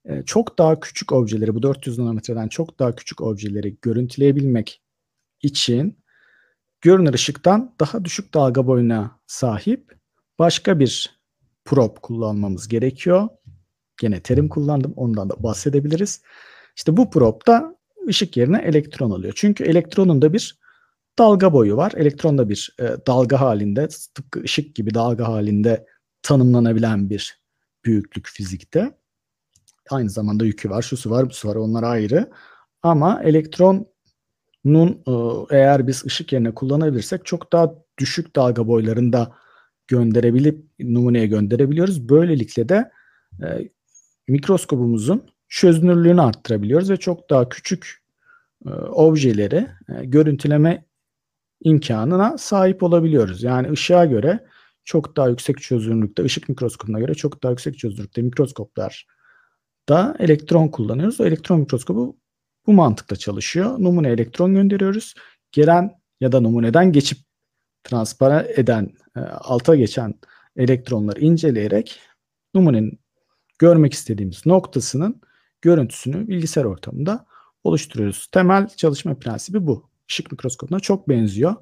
Ee, 0.06 0.24
çok 0.26 0.58
daha 0.58 0.80
küçük 0.80 1.12
objeleri 1.12 1.56
bu 1.56 1.64
400 1.64 2.00
nanometreden 2.00 2.48
çok 2.48 2.80
daha 2.80 2.96
küçük 2.96 3.22
objeleri 3.22 3.78
görüntüleyebilmek 3.82 4.82
için 5.42 6.04
görünür 6.82 7.14
ışıktan 7.14 7.76
daha 7.80 8.06
düşük 8.06 8.34
dalga 8.34 8.68
boyuna 8.68 9.20
sahip 9.28 9.98
başka 10.40 10.80
bir 10.80 11.20
probe 11.66 11.96
kullanmamız 12.02 12.68
gerekiyor. 12.68 13.28
Gene 14.02 14.22
terim 14.22 14.50
kullandım 14.50 14.94
ondan 14.96 15.30
da 15.30 15.44
bahsedebiliriz. 15.44 16.22
İşte 16.76 16.98
bu 16.98 17.10
probe 17.10 17.40
da 17.48 17.78
ışık 18.08 18.38
yerine 18.38 18.58
elektron 18.58 19.12
alıyor. 19.12 19.34
Çünkü 19.36 19.64
elektronun 19.64 20.22
da 20.22 20.34
bir 20.34 20.60
dalga 21.20 21.54
boyu 21.54 21.78
var. 21.78 21.92
Elektron 21.96 22.38
da 22.38 22.50
bir 22.50 22.76
e, 22.80 22.84
dalga 23.08 23.42
halinde 23.42 23.88
tıpkı 24.16 24.42
ışık 24.42 24.76
gibi 24.76 24.94
dalga 24.94 25.28
halinde 25.28 25.86
tanımlanabilen 26.22 27.10
bir 27.10 27.42
büyüklük 27.86 28.28
fizikte. 28.28 28.98
Aynı 29.90 30.10
zamanda 30.10 30.46
yükü 30.46 30.70
var, 30.70 30.82
şusu 30.82 31.10
var, 31.10 31.30
busu 31.30 31.48
var 31.48 31.56
onlar 31.56 31.84
ayrı. 31.84 32.30
Ama 32.84 33.24
elektronun 33.24 33.88
e, 35.08 35.12
eğer 35.58 35.88
biz 35.88 36.06
ışık 36.06 36.34
yerine 36.34 36.54
kullanabilirsek 36.54 37.26
çok 37.26 37.54
daha 37.54 37.74
düşük 37.98 38.36
dalga 38.36 38.68
boylarında 38.68 39.36
gönderebilip 39.88 40.66
numuneye 40.80 41.28
gönderebiliyoruz. 41.28 42.10
Böylelikle 42.10 42.70
de 42.70 42.92
e, 43.44 43.70
mikroskobumuzun 44.28 45.30
çözünürlüğünü 45.50 46.22
arttırabiliyoruz 46.22 46.90
ve 46.90 46.98
çok 46.98 47.30
daha 47.30 47.50
küçük 47.50 48.04
e, 48.66 48.70
objeleri 48.70 49.68
e, 49.90 50.06
görüntüleme 50.06 50.86
imkanına 51.64 52.38
sahip 52.38 52.84
olabiliyoruz. 52.84 53.44
Yani 53.44 53.72
ışığa 53.72 54.06
göre 54.06 54.46
çok 54.84 55.18
daha 55.18 55.30
yüksek 55.30 55.62
çözünürlükte, 55.62 56.24
ışık 56.24 56.50
mikroskopuna 56.50 57.00
göre 57.00 57.14
çok 57.14 57.44
daha 57.44 57.52
yüksek 57.52 57.78
çözünürlükte 57.78 58.22
mikroskoplar 58.22 59.08
da 59.90 60.16
elektron 60.20 60.68
kullanıyoruz. 60.68 61.22
O 61.22 61.26
elektron 61.26 61.60
mikroskobu 61.60 62.18
bu 62.68 62.74
mantıkla 62.74 63.16
çalışıyor. 63.16 63.80
Numune 63.80 64.10
elektron 64.10 64.54
gönderiyoruz. 64.54 65.14
Gelen 65.52 65.92
ya 66.22 66.32
da 66.32 66.40
numuneden 66.40 66.92
geçip 66.92 67.18
transparan 67.84 68.46
eden, 68.56 68.94
e, 69.16 69.20
alta 69.20 69.76
geçen 69.76 70.14
elektronları 70.56 71.20
inceleyerek 71.20 72.00
numunenin 72.54 73.00
görmek 73.60 73.94
istediğimiz 73.94 74.46
noktasının 74.46 75.22
görüntüsünü 75.62 76.28
bilgisayar 76.28 76.66
ortamında 76.66 77.26
oluşturuyoruz. 77.64 78.28
Temel 78.32 78.68
çalışma 78.68 79.20
prensibi 79.20 79.68
bu. 79.68 79.90
Işık 80.10 80.32
mikroskopuna 80.32 80.80
çok 80.80 81.10
benziyor 81.10 81.56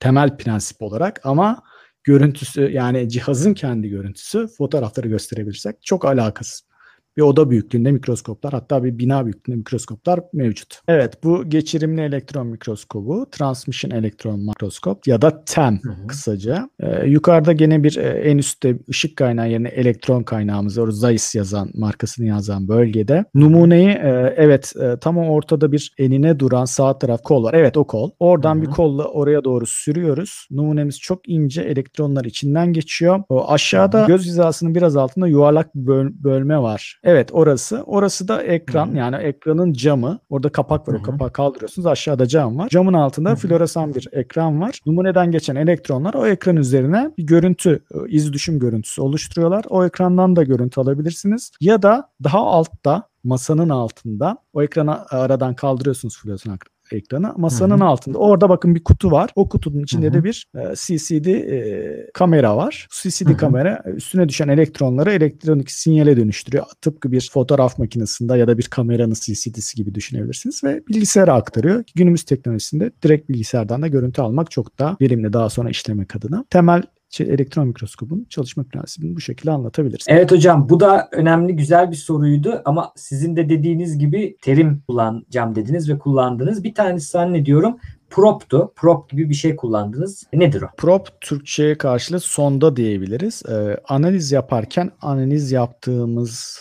temel 0.00 0.36
prensip 0.36 0.82
olarak 0.82 1.20
ama 1.24 1.62
görüntüsü 2.02 2.60
yani 2.60 3.08
cihazın 3.08 3.54
kendi 3.54 3.88
görüntüsü 3.88 4.48
fotoğrafları 4.48 5.08
gösterebilirsek 5.08 5.82
çok 5.82 6.04
alakasız 6.04 6.66
bir 7.16 7.22
oda 7.22 7.50
büyüklüğünde 7.50 7.92
mikroskoplar 7.92 8.52
hatta 8.52 8.84
bir 8.84 8.98
bina 8.98 9.24
büyüklüğünde 9.24 9.58
mikroskoplar 9.58 10.20
mevcut. 10.32 10.80
Evet 10.88 11.24
bu 11.24 11.50
geçirimli 11.50 12.00
elektron 12.00 12.46
mikroskobu 12.46 13.26
Transmission 13.30 13.90
Elektron 13.90 14.40
Mikroskop 14.40 15.06
ya 15.06 15.22
da 15.22 15.44
TEM 15.44 15.80
hı 15.82 15.90
hı. 15.90 16.06
kısaca. 16.06 16.70
Ee, 16.80 17.06
yukarıda 17.06 17.52
gene 17.52 17.84
bir 17.84 17.96
e, 17.96 18.08
en 18.08 18.38
üstte 18.38 18.78
ışık 18.90 19.16
kaynağı 19.16 19.50
yerine 19.50 19.68
elektron 19.68 20.22
kaynağımız 20.22 20.78
var. 20.78 20.88
Zeiss 20.88 21.34
yazan 21.34 21.70
markasını 21.74 22.26
yazan 22.26 22.68
bölgede. 22.68 23.24
Numuneyi 23.34 23.88
e, 23.88 24.34
evet 24.36 24.72
e, 24.82 24.96
tam 25.00 25.18
ortada 25.18 25.72
bir 25.72 25.94
enine 25.98 26.38
duran 26.38 26.64
sağ 26.64 26.98
taraf 26.98 27.22
kol 27.22 27.44
var. 27.44 27.54
Evet 27.54 27.76
o 27.76 27.84
kol. 27.84 28.10
Oradan 28.18 28.54
hı 28.54 28.58
hı. 28.58 28.62
bir 28.62 28.70
kolla 28.70 29.04
oraya 29.04 29.44
doğru 29.44 29.66
sürüyoruz. 29.66 30.48
Numunemiz 30.50 31.00
çok 31.00 31.28
ince 31.28 31.62
elektronlar 31.62 32.24
içinden 32.24 32.72
geçiyor. 32.72 33.22
O 33.28 33.50
aşağıda 33.50 34.00
hı 34.00 34.02
hı. 34.02 34.06
göz 34.06 34.26
hizasının 34.26 34.74
biraz 34.74 34.96
altında 34.96 35.26
yuvarlak 35.26 35.74
bir 35.74 35.86
böl- 35.86 36.24
bölme 36.24 36.58
var. 36.58 37.00
Evet 37.04 37.28
orası. 37.32 37.82
Orası 37.86 38.28
da 38.28 38.42
ekran 38.42 38.86
Hı-hı. 38.86 38.96
yani 38.96 39.16
ekranın 39.16 39.72
camı. 39.72 40.18
Orada 40.30 40.48
kapak 40.48 40.88
var. 40.88 40.94
Hı-hı. 40.94 41.02
O 41.02 41.04
kapağı 41.04 41.32
kaldırıyorsunuz. 41.32 41.86
Aşağıda 41.86 42.26
cam 42.26 42.58
var. 42.58 42.68
Camın 42.68 42.92
altında 42.92 43.28
Hı-hı. 43.28 43.36
floresan 43.36 43.94
bir 43.94 44.08
ekran 44.12 44.60
var. 44.60 44.80
Numuneden 44.86 45.30
geçen 45.30 45.56
elektronlar 45.56 46.14
o 46.14 46.26
ekran 46.26 46.56
üzerine 46.56 47.10
bir 47.18 47.26
görüntü, 47.26 47.84
e, 47.94 47.98
iz 48.08 48.32
düşüm 48.32 48.58
görüntüsü 48.58 49.00
oluşturuyorlar. 49.00 49.64
O 49.68 49.84
ekrandan 49.84 50.36
da 50.36 50.42
görüntü 50.42 50.80
alabilirsiniz. 50.80 51.50
Ya 51.60 51.82
da 51.82 52.10
daha 52.24 52.38
altta 52.38 53.02
masanın 53.24 53.68
altında 53.68 54.36
o 54.52 54.62
ekranı 54.62 55.06
aradan 55.10 55.54
kaldırıyorsunuz 55.54 56.18
floresan 56.22 56.52
ekranı. 56.94 57.32
Masanın 57.36 57.78
Hı-hı. 57.78 57.84
altında. 57.84 58.18
Orada 58.18 58.48
bakın 58.48 58.74
bir 58.74 58.84
kutu 58.84 59.10
var. 59.10 59.30
O 59.36 59.48
kutunun 59.48 59.82
içinde 59.82 60.06
Hı-hı. 60.06 60.14
de 60.14 60.24
bir 60.24 60.46
e, 60.56 60.74
CCD 60.74 61.26
e, 61.26 62.10
kamera 62.14 62.56
var. 62.56 62.88
CCD 62.90 63.28
Hı-hı. 63.28 63.36
kamera 63.36 63.82
üstüne 63.86 64.28
düşen 64.28 64.48
elektronları 64.48 65.12
elektronik 65.12 65.70
sinyale 65.70 66.16
dönüştürüyor. 66.16 66.64
Tıpkı 66.80 67.12
bir 67.12 67.30
fotoğraf 67.32 67.78
makinesinde 67.78 68.38
ya 68.38 68.48
da 68.48 68.58
bir 68.58 68.64
kameranın 68.64 69.14
CCD'si 69.14 69.76
gibi 69.76 69.94
düşünebilirsiniz 69.94 70.64
ve 70.64 70.82
bilgisayara 70.88 71.34
aktarıyor. 71.34 71.84
Günümüz 71.94 72.24
teknolojisinde 72.24 72.90
direkt 73.02 73.28
bilgisayardan 73.28 73.82
da 73.82 73.86
görüntü 73.88 74.22
almak 74.22 74.50
çok 74.50 74.78
daha 74.78 74.96
verimli 75.00 75.32
daha 75.32 75.50
sonra 75.50 75.70
işlemek 75.70 76.16
adına. 76.16 76.44
Temel 76.50 76.82
elektron 77.20 77.68
mikroskobun 77.68 78.26
çalışma 78.30 78.64
prensibini 78.64 79.16
bu 79.16 79.20
şekilde 79.20 79.50
anlatabiliriz. 79.50 80.04
Evet 80.08 80.32
hocam 80.32 80.68
bu 80.68 80.80
da 80.80 81.08
önemli 81.12 81.56
güzel 81.56 81.90
bir 81.90 81.96
soruydu 81.96 82.62
ama 82.64 82.92
sizin 82.96 83.36
de 83.36 83.48
dediğiniz 83.48 83.98
gibi 83.98 84.36
terim 84.42 84.82
kullanacağım 84.88 85.54
dediniz 85.54 85.90
ve 85.90 85.98
kullandınız. 85.98 86.64
Bir 86.64 86.74
tanesi 86.74 87.10
zannediyorum 87.10 87.76
prop'tu. 88.10 88.72
Prop 88.76 89.10
gibi 89.10 89.28
bir 89.28 89.34
şey 89.34 89.56
kullandınız. 89.56 90.24
Nedir 90.32 90.62
o? 90.62 90.66
Prop 90.76 91.20
Türkçe'ye 91.20 91.78
karşılığı 91.78 92.20
sonda 92.20 92.76
diyebiliriz. 92.76 93.42
Ee, 93.48 93.76
analiz 93.88 94.32
yaparken 94.32 94.90
analiz 95.00 95.52
yaptığımız 95.52 96.58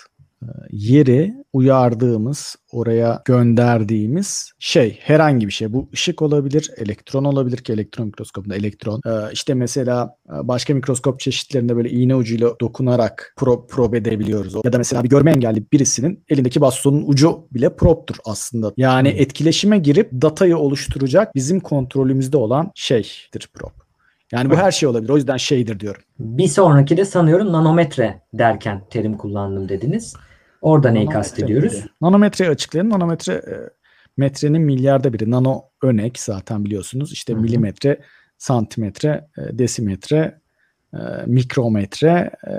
yeri 0.71 1.33
uyardığımız, 1.53 2.55
oraya 2.71 3.21
gönderdiğimiz 3.25 4.51
şey 4.59 4.99
herhangi 5.01 5.47
bir 5.47 5.51
şey. 5.51 5.73
Bu 5.73 5.89
ışık 5.93 6.21
olabilir, 6.21 6.71
elektron 6.77 7.23
olabilir 7.23 7.57
ki 7.57 7.73
elektron 7.73 8.05
mikroskopunda 8.05 8.55
elektron. 8.55 9.01
Ee, 9.05 9.09
işte 9.33 9.53
mesela 9.53 10.15
e, 10.29 10.47
başka 10.47 10.73
mikroskop 10.73 11.19
çeşitlerinde 11.19 11.75
böyle 11.75 11.89
iğne 11.89 12.15
ucuyla 12.15 12.59
dokunarak 12.61 13.33
pro, 13.37 13.67
probe 13.67 13.97
edebiliyoruz. 13.97 14.55
Ya 14.65 14.73
da 14.73 14.77
mesela 14.77 15.03
bir 15.03 15.09
görme 15.09 15.31
engelli 15.31 15.63
birisinin 15.71 16.23
elindeki 16.29 16.61
bastonun 16.61 17.03
ucu 17.07 17.47
bile 17.51 17.75
proptur 17.75 18.15
aslında. 18.25 18.73
Yani 18.77 19.07
etkileşime 19.07 19.77
girip 19.77 20.11
datayı 20.11 20.57
oluşturacak 20.57 21.35
bizim 21.35 21.59
kontrolümüzde 21.59 22.37
olan 22.37 22.71
şeydir 22.75 23.49
prop. 23.53 23.83
Yani 24.31 24.49
bu 24.49 24.55
her 24.55 24.71
şey 24.71 24.89
olabilir. 24.89 25.09
O 25.09 25.17
yüzden 25.17 25.37
şeydir 25.37 25.79
diyorum. 25.79 26.01
Bir 26.19 26.47
sonraki 26.47 26.97
de 26.97 27.05
sanıyorum 27.05 27.51
nanometre 27.51 28.21
derken 28.33 28.81
terim 28.89 29.17
kullandım 29.17 29.69
dediniz. 29.69 30.13
Orada 30.63 30.91
neyi 30.91 31.05
Nanometre 31.05 31.19
kastediyoruz? 31.19 31.73
miydi? 31.73 31.85
Nanometreyi 32.01 32.51
açıklayalım. 32.51 32.91
Nanometre 32.91 33.33
e, 33.33 33.55
metrenin 34.17 34.61
milyarda 34.61 35.13
biri. 35.13 35.31
Nano 35.31 35.61
önek 35.83 36.19
zaten 36.19 36.65
biliyorsunuz. 36.65 37.11
İşte 37.13 37.33
Hı 37.33 37.37
hı. 37.37 37.41
milimetre, 37.41 37.99
santimetre, 38.37 39.27
e, 39.37 39.57
desimetre, 39.57 40.39
e, 40.93 40.97
mikrometre, 41.25 42.31
e, 42.47 42.51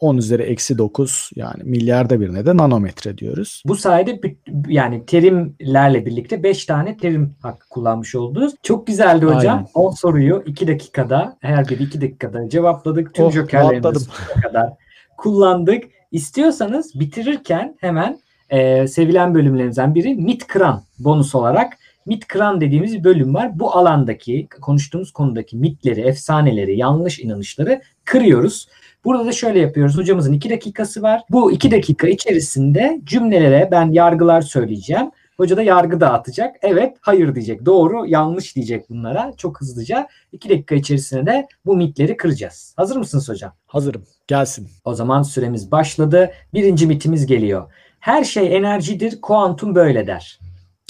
10 0.00 0.16
üzeri 0.16 0.42
eksi 0.42 0.78
9 0.78 1.30
yani 1.36 1.62
milyarda 1.64 2.20
birine 2.20 2.46
de 2.46 2.56
nanometre 2.56 3.18
diyoruz. 3.18 3.62
Bu 3.66 3.76
sayede 3.76 4.20
yani 4.68 5.06
terimlerle 5.06 6.06
birlikte 6.06 6.42
5 6.42 6.66
tane 6.66 6.96
terim 6.96 7.34
hakkı 7.42 7.68
kullanmış 7.68 8.14
oldunuz. 8.14 8.54
Çok 8.62 8.86
güzeldi 8.86 9.26
hocam. 9.26 9.56
Aynen. 9.56 9.68
10 9.74 9.90
soruyu 9.90 10.42
2 10.46 10.68
dakikada 10.68 11.36
her 11.40 11.68
biri 11.68 11.82
2 11.82 12.00
dakikada 12.00 12.48
cevapladık. 12.48 13.14
Tüm 13.14 13.24
Oh, 13.24 13.30
jokerlerimizi 13.32 14.08
kadar 14.42 14.70
kullandık. 15.16 15.84
İstiyorsanız 16.14 17.00
bitirirken 17.00 17.76
hemen 17.80 18.18
e, 18.50 18.88
sevilen 18.88 19.34
bölümlerimizden 19.34 19.94
biri 19.94 20.14
MIT 20.14 20.46
Kıran 20.46 20.82
bonus 20.98 21.34
olarak 21.34 21.78
MIT 22.06 22.26
Kıran 22.26 22.60
dediğimiz 22.60 22.94
bir 22.94 23.04
bölüm 23.04 23.34
var. 23.34 23.58
Bu 23.58 23.76
alandaki 23.76 24.48
konuştuğumuz 24.60 25.12
konudaki 25.12 25.56
mitleri, 25.56 26.00
efsaneleri, 26.00 26.78
yanlış 26.78 27.20
inanışları 27.20 27.80
kırıyoruz. 28.04 28.68
Burada 29.04 29.26
da 29.26 29.32
şöyle 29.32 29.58
yapıyoruz. 29.58 29.96
Hocamızın 29.96 30.32
2 30.32 30.50
dakikası 30.50 31.02
var. 31.02 31.22
Bu 31.30 31.52
2 31.52 31.70
dakika 31.70 32.08
içerisinde 32.08 33.00
cümlelere 33.04 33.68
ben 33.70 33.90
yargılar 33.90 34.42
söyleyeceğim. 34.42 35.10
Hoca 35.36 35.56
da 35.56 35.62
yargı 35.62 36.00
dağıtacak. 36.00 36.56
Evet, 36.62 36.96
hayır 37.00 37.34
diyecek. 37.34 37.66
Doğru, 37.66 38.06
yanlış 38.06 38.56
diyecek 38.56 38.90
bunlara. 38.90 39.32
Çok 39.36 39.60
hızlıca 39.60 40.08
2 40.32 40.48
dakika 40.48 40.74
içerisinde 40.74 41.26
de 41.26 41.46
bu 41.66 41.76
mitleri 41.76 42.16
kıracağız. 42.16 42.74
Hazır 42.76 42.96
mısınız 42.96 43.28
hocam? 43.28 43.54
Hazırım. 43.66 44.06
Gelsin. 44.26 44.68
O 44.84 44.94
zaman 44.94 45.22
süremiz 45.22 45.70
başladı. 45.70 46.30
Birinci 46.54 46.86
mitimiz 46.86 47.26
geliyor. 47.26 47.72
Her 48.00 48.24
şey 48.24 48.56
enerjidir, 48.56 49.20
kuantum 49.20 49.74
böyle 49.74 50.06
der. 50.06 50.40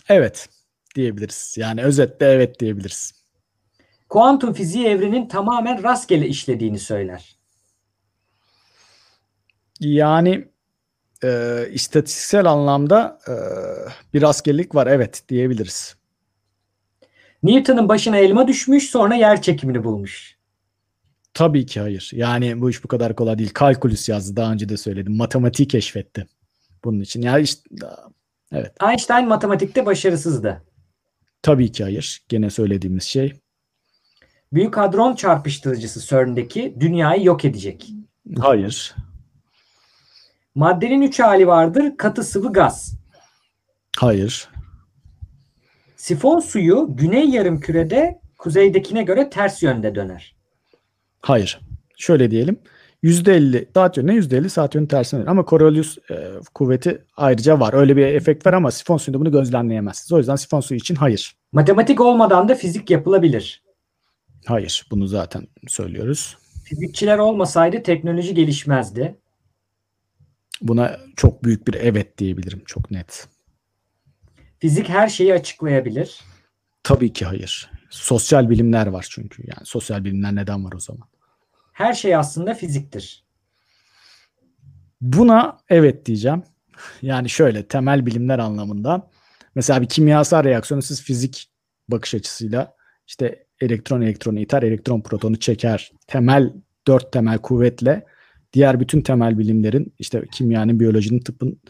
Evet 0.08 0.48
diyebiliriz. 0.94 1.54
Yani 1.58 1.82
özetle 1.82 2.26
evet 2.26 2.60
diyebiliriz. 2.60 3.12
Kuantum 4.08 4.52
fiziği 4.52 4.86
evrenin 4.86 5.28
tamamen 5.28 5.82
rastgele 5.82 6.26
işlediğini 6.28 6.78
söyler. 6.78 7.36
Yani 9.80 10.48
e, 11.22 11.60
istatistiksel 11.72 12.46
anlamda 12.46 13.18
e, 13.28 13.34
bir 14.14 14.22
rastgelelik 14.22 14.74
var 14.74 14.86
evet 14.86 15.22
diyebiliriz. 15.28 15.96
Newton'un 17.42 17.88
başına 17.88 18.16
elma 18.16 18.48
düşmüş, 18.48 18.90
sonra 18.90 19.14
yer 19.14 19.42
çekimini 19.42 19.84
bulmuş. 19.84 20.36
Tabii 21.34 21.66
ki 21.66 21.80
hayır. 21.80 22.10
Yani 22.14 22.60
bu 22.60 22.70
iş 22.70 22.84
bu 22.84 22.88
kadar 22.88 23.16
kolay 23.16 23.38
değil. 23.38 23.50
Kalkülüs 23.54 24.08
yazdı 24.08 24.36
daha 24.36 24.52
önce 24.52 24.68
de 24.68 24.76
söyledim. 24.76 25.16
Matematiği 25.16 25.68
keşfetti. 25.68 26.26
Bunun 26.84 27.00
için. 27.00 27.22
Yani 27.22 27.42
işte 27.42 27.62
evet. 28.52 28.72
Einstein 28.88 29.28
matematikte 29.28 29.86
başarısızdı. 29.86 30.62
Tabii 31.42 31.72
ki 31.72 31.82
hayır. 31.82 32.24
Gene 32.28 32.50
söylediğimiz 32.50 33.02
şey. 33.02 33.32
Büyük 34.52 34.76
hadron 34.76 35.14
çarpıştırıcısı 35.14 36.06
CERN'deki 36.06 36.76
dünyayı 36.80 37.24
yok 37.24 37.44
edecek. 37.44 37.90
Hayır. 38.38 38.94
Maddenin 40.54 41.02
üç 41.02 41.20
hali 41.20 41.46
vardır. 41.46 41.96
Katı 41.96 42.24
sıvı 42.24 42.52
gaz. 42.52 42.96
Hayır. 43.98 44.48
Sifon 45.96 46.40
suyu 46.40 46.86
güney 46.90 47.28
yarımkürede 47.28 48.20
kuzeydekine 48.38 49.02
göre 49.02 49.30
ters 49.30 49.62
yönde 49.62 49.94
döner. 49.94 50.36
Hayır. 51.20 51.60
Şöyle 51.96 52.30
diyelim. 52.30 52.58
%50 53.02 53.66
saat 53.74 53.96
yönüne 53.96 54.12
%50 54.14 54.48
saat 54.48 54.74
yönü 54.74 54.88
tersine 54.88 55.18
dönüyor. 55.18 55.30
Ama 55.30 55.44
Coriolis 55.48 55.98
e, 56.10 56.14
kuvveti 56.54 57.04
ayrıca 57.16 57.60
var. 57.60 57.74
Öyle 57.74 57.96
bir 57.96 58.06
efekt 58.06 58.46
var 58.46 58.52
ama 58.52 58.70
sifon 58.70 58.96
suyunda 58.96 59.20
bunu 59.20 59.32
gözlemleyemezsiniz. 59.32 60.12
O 60.12 60.18
yüzden 60.18 60.36
sifon 60.36 60.60
suyu 60.60 60.78
için 60.78 60.94
hayır. 60.94 61.36
Matematik 61.52 62.00
olmadan 62.00 62.48
da 62.48 62.54
fizik 62.54 62.90
yapılabilir. 62.90 63.62
Hayır. 64.46 64.86
Bunu 64.90 65.06
zaten 65.06 65.46
söylüyoruz. 65.68 66.36
Fizikçiler 66.64 67.18
olmasaydı 67.18 67.82
teknoloji 67.82 68.34
gelişmezdi. 68.34 69.18
Buna 70.60 71.00
çok 71.16 71.44
büyük 71.44 71.68
bir 71.68 71.74
evet 71.74 72.18
diyebilirim. 72.18 72.62
Çok 72.66 72.90
net. 72.90 73.28
Fizik 74.58 74.88
her 74.88 75.08
şeyi 75.08 75.34
açıklayabilir. 75.34 76.20
Tabii 76.82 77.12
ki 77.12 77.24
hayır. 77.24 77.70
Sosyal 77.90 78.50
bilimler 78.50 78.86
var 78.86 79.06
çünkü. 79.10 79.42
Yani 79.46 79.66
sosyal 79.66 80.04
bilimler 80.04 80.34
neden 80.34 80.64
var 80.64 80.72
o 80.72 80.78
zaman? 80.78 81.08
Her 81.72 81.92
şey 81.92 82.16
aslında 82.16 82.54
fiziktir. 82.54 83.24
Buna 85.00 85.58
evet 85.68 86.06
diyeceğim. 86.06 86.42
Yani 87.02 87.28
şöyle 87.30 87.68
temel 87.68 88.06
bilimler 88.06 88.38
anlamında. 88.38 89.10
Mesela 89.54 89.82
bir 89.82 89.88
kimyasal 89.88 90.44
reaksiyonu 90.44 90.82
siz 90.82 91.02
fizik 91.02 91.50
bakış 91.88 92.14
açısıyla 92.14 92.76
işte 93.06 93.46
elektron 93.60 94.00
elektronu 94.00 94.40
iter, 94.40 94.62
elektron 94.62 95.00
protonu 95.00 95.36
çeker. 95.36 95.92
Temel 96.06 96.52
dört 96.86 97.12
temel 97.12 97.38
kuvvetle 97.38 98.06
diğer 98.54 98.80
bütün 98.80 99.00
temel 99.00 99.38
bilimlerin 99.38 99.94
işte 99.98 100.22
kimyanın, 100.32 100.80
biyolojinin, 100.80 101.20
tıbbın 101.20 101.60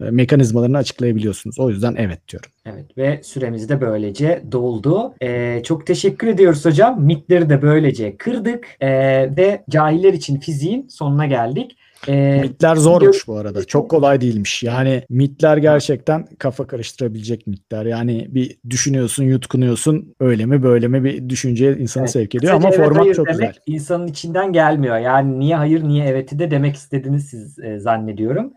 e, 0.00 0.04
mekanizmalarını 0.10 0.76
açıklayabiliyorsunuz. 0.76 1.58
O 1.58 1.70
yüzden 1.70 1.94
evet 1.98 2.28
diyorum. 2.28 2.50
Evet 2.66 2.98
ve 2.98 3.20
süremiz 3.22 3.68
de 3.68 3.80
böylece 3.80 4.42
doldu. 4.52 5.14
Ee, 5.22 5.62
çok 5.64 5.86
teşekkür 5.86 6.26
ediyoruz 6.26 6.64
hocam. 6.64 7.04
Mitleri 7.04 7.50
de 7.50 7.62
böylece 7.62 8.16
kırdık 8.16 8.66
Ee, 8.80 8.88
ve 9.36 9.64
cahiller 9.70 10.12
için 10.12 10.40
fiziğin 10.40 10.88
sonuna 10.88 11.26
geldik. 11.26 11.76
Ee, 12.08 12.38
Mitler 12.42 12.76
zormuş 12.76 13.28
bu 13.28 13.36
arada. 13.36 13.64
Çok 13.64 13.90
kolay 13.90 14.20
değilmiş. 14.20 14.62
Yani 14.62 15.02
mitler 15.10 15.56
gerçekten 15.56 16.26
kafa 16.38 16.66
karıştırabilecek 16.66 17.46
mitler. 17.46 17.86
Yani 17.86 18.26
bir 18.30 18.58
düşünüyorsun, 18.70 19.24
yutkunuyorsun. 19.24 20.14
Öyle 20.20 20.46
mi 20.46 20.62
böyle 20.62 20.88
mi 20.88 21.04
bir 21.04 21.28
düşünceye 21.28 21.76
insanı 21.76 22.02
Evet. 22.02 22.10
sevk 22.10 22.34
ediyor 22.34 22.52
Kısaca 22.52 22.68
ama 22.68 22.76
evet, 22.76 22.96
format 22.96 23.14
çok 23.14 23.26
demek 23.26 23.38
güzel. 23.38 23.54
insanın 23.66 24.06
içinden 24.06 24.52
gelmiyor. 24.52 24.98
Yani 24.98 25.38
niye 25.38 25.56
hayır 25.56 25.82
niye 25.82 26.04
evet'i 26.04 26.38
de 26.38 26.50
demek 26.50 26.76
istediğini 26.76 27.20
siz 27.20 27.58
e, 27.58 27.78
zannediyorum. 27.78 28.52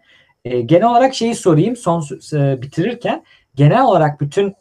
E, 0.45 0.61
genel 0.61 0.89
olarak 0.89 1.13
şeyi 1.13 1.35
sorayım 1.35 1.75
son 1.75 2.03
e, 2.33 2.61
bitirirken 2.61 3.23
genel 3.55 3.83
olarak 3.83 4.21
bütün 4.21 4.53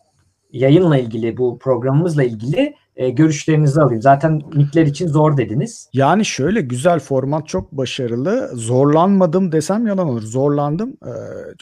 yayınla 0.52 0.98
ilgili 0.98 1.36
bu 1.36 1.58
programımızla 1.58 2.22
ilgili 2.22 2.74
e, 3.00 3.10
görüşlerinizi 3.10 3.80
alayım. 3.80 4.02
Zaten 4.02 4.42
mitler 4.54 4.86
için 4.86 5.08
zor 5.08 5.36
dediniz. 5.36 5.88
Yani 5.92 6.24
şöyle 6.24 6.60
güzel 6.60 7.00
format 7.00 7.48
çok 7.48 7.72
başarılı. 7.72 8.50
Zorlanmadım 8.54 9.52
desem 9.52 9.86
yalan 9.86 10.08
olur. 10.08 10.22
Zorlandım. 10.22 10.96
Ee, 11.06 11.10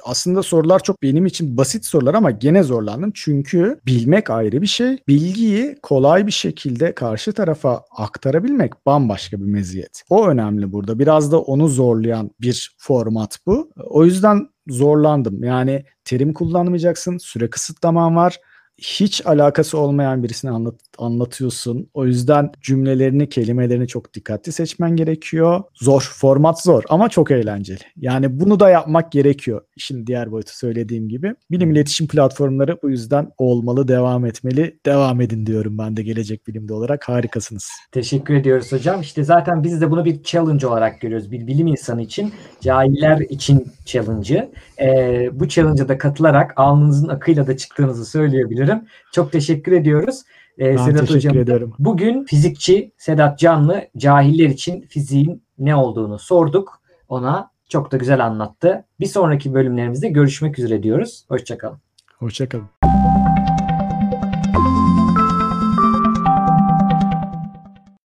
aslında 0.05 0.43
sorular 0.43 0.83
çok 0.83 1.03
benim 1.03 1.27
için 1.27 1.57
basit 1.57 1.85
sorular 1.85 2.15
ama 2.15 2.31
gene 2.31 2.63
zorlandım. 2.63 3.11
Çünkü 3.15 3.81
bilmek 3.87 4.31
ayrı 4.31 4.63
bir 4.63 4.67
şey. 4.67 4.99
Bilgiyi 5.09 5.77
kolay 5.83 6.27
bir 6.27 6.33
şekilde 6.33 6.95
karşı 6.95 7.33
tarafa 7.33 7.83
aktarabilmek 7.97 8.87
bambaşka 8.87 9.41
bir 9.41 9.47
meziyet. 9.47 10.03
O 10.11 10.27
önemli 10.29 10.73
burada. 10.73 10.99
Biraz 10.99 11.33
da 11.33 11.41
onu 11.41 11.69
zorlayan 11.69 12.31
bir 12.41 12.77
format 12.79 13.39
bu. 13.47 13.71
O 13.77 14.05
yüzden 14.05 14.49
zorlandım. 14.69 15.45
Yani 15.45 15.85
terim 16.05 16.33
kullanmayacaksın. 16.33 17.19
Süre 17.19 17.51
kısıtlaman 17.51 18.17
var 18.17 18.39
hiç 18.79 19.27
alakası 19.27 19.79
olmayan 19.79 20.23
birisine 20.23 20.51
anlat, 20.51 20.75
anlatıyorsun. 20.99 21.91
O 21.95 22.07
yüzden 22.07 22.51
cümlelerini, 22.61 23.29
kelimelerini 23.29 23.89
çok 23.89 24.15
dikkatli 24.15 24.53
seçmen 24.53 24.97
gerekiyor. 24.97 25.63
Zor, 25.75 26.11
format 26.15 26.63
zor 26.63 26.83
ama 26.89 27.09
çok 27.09 27.31
eğlenceli. 27.31 27.83
Yani 27.97 28.41
bunu 28.41 28.61
da 28.61 28.71
yapmak 28.71 29.13
gerekiyor. 29.13 29.61
işin 29.77 30.07
diğer 30.07 30.33
boyutu 30.33 30.57
söylediğim 30.57 31.09
gibi. 31.09 31.35
Bilim 31.51 31.71
iletişim 31.71 32.09
platformları 32.09 32.79
bu 32.83 32.91
yüzden 32.91 33.31
olmalı, 33.39 33.89
devam 33.89 34.27
etmeli. 34.27 34.79
Devam 34.87 35.21
edin 35.21 35.47
diyorum 35.47 35.79
ben 35.79 35.97
de 35.97 36.03
gelecek 36.03 36.47
bilimde 36.47 36.75
olarak. 36.75 37.09
Harikasınız. 37.09 37.71
Teşekkür 37.93 38.35
ediyoruz 38.35 38.73
hocam. 38.73 39.01
İşte 39.01 39.25
zaten 39.25 39.65
biz 39.65 39.81
de 39.81 39.91
bunu 39.91 40.05
bir 40.05 40.23
challenge 40.23 40.67
olarak 40.67 41.01
görüyoruz. 41.01 41.33
Bir 41.33 41.47
bilim 41.47 41.67
insanı 41.67 42.03
için, 42.03 42.33
cahiller 42.61 43.19
için 43.19 43.67
challenge'ı. 43.85 44.51
Ee, 44.81 45.31
bu 45.33 45.49
challenge'a 45.49 45.89
da 45.89 45.99
katılarak 45.99 46.53
alnınızın 46.57 47.09
akıyla 47.09 47.47
da 47.47 47.57
çıktığınızı 47.57 48.05
söyleyebilirim. 48.05 48.68
Çok 49.13 49.33
teşekkür 49.33 49.73
ediyoruz. 49.73 50.23
Ee, 50.59 50.65
Ben 50.71 50.77
Sedat 50.77 51.01
teşekkür 51.01 51.15
hocam. 51.15 51.39
ediyorum. 51.39 51.75
Bugün 51.79 52.25
fizikçi 52.25 52.93
Sedat 52.99 53.39
Canlı 53.39 53.89
cahiller 53.97 54.49
için 54.49 54.81
fiziğin 54.81 55.43
ne 55.59 55.77
olduğunu 55.77 56.19
sorduk. 56.19 56.81
Ona 57.09 57.51
çok 57.69 57.93
da 57.93 57.97
güzel 57.97 58.27
anlattı. 58.27 58.85
Bir 59.01 59.07
sonraki 59.07 59.55
bölümlerimizde 59.55 60.09
görüşmek 60.09 60.59
üzere 60.59 60.83
diyoruz. 60.83 61.25
Hoşçakalın. 61.29 61.79
Hoşçakalın. 62.19 62.69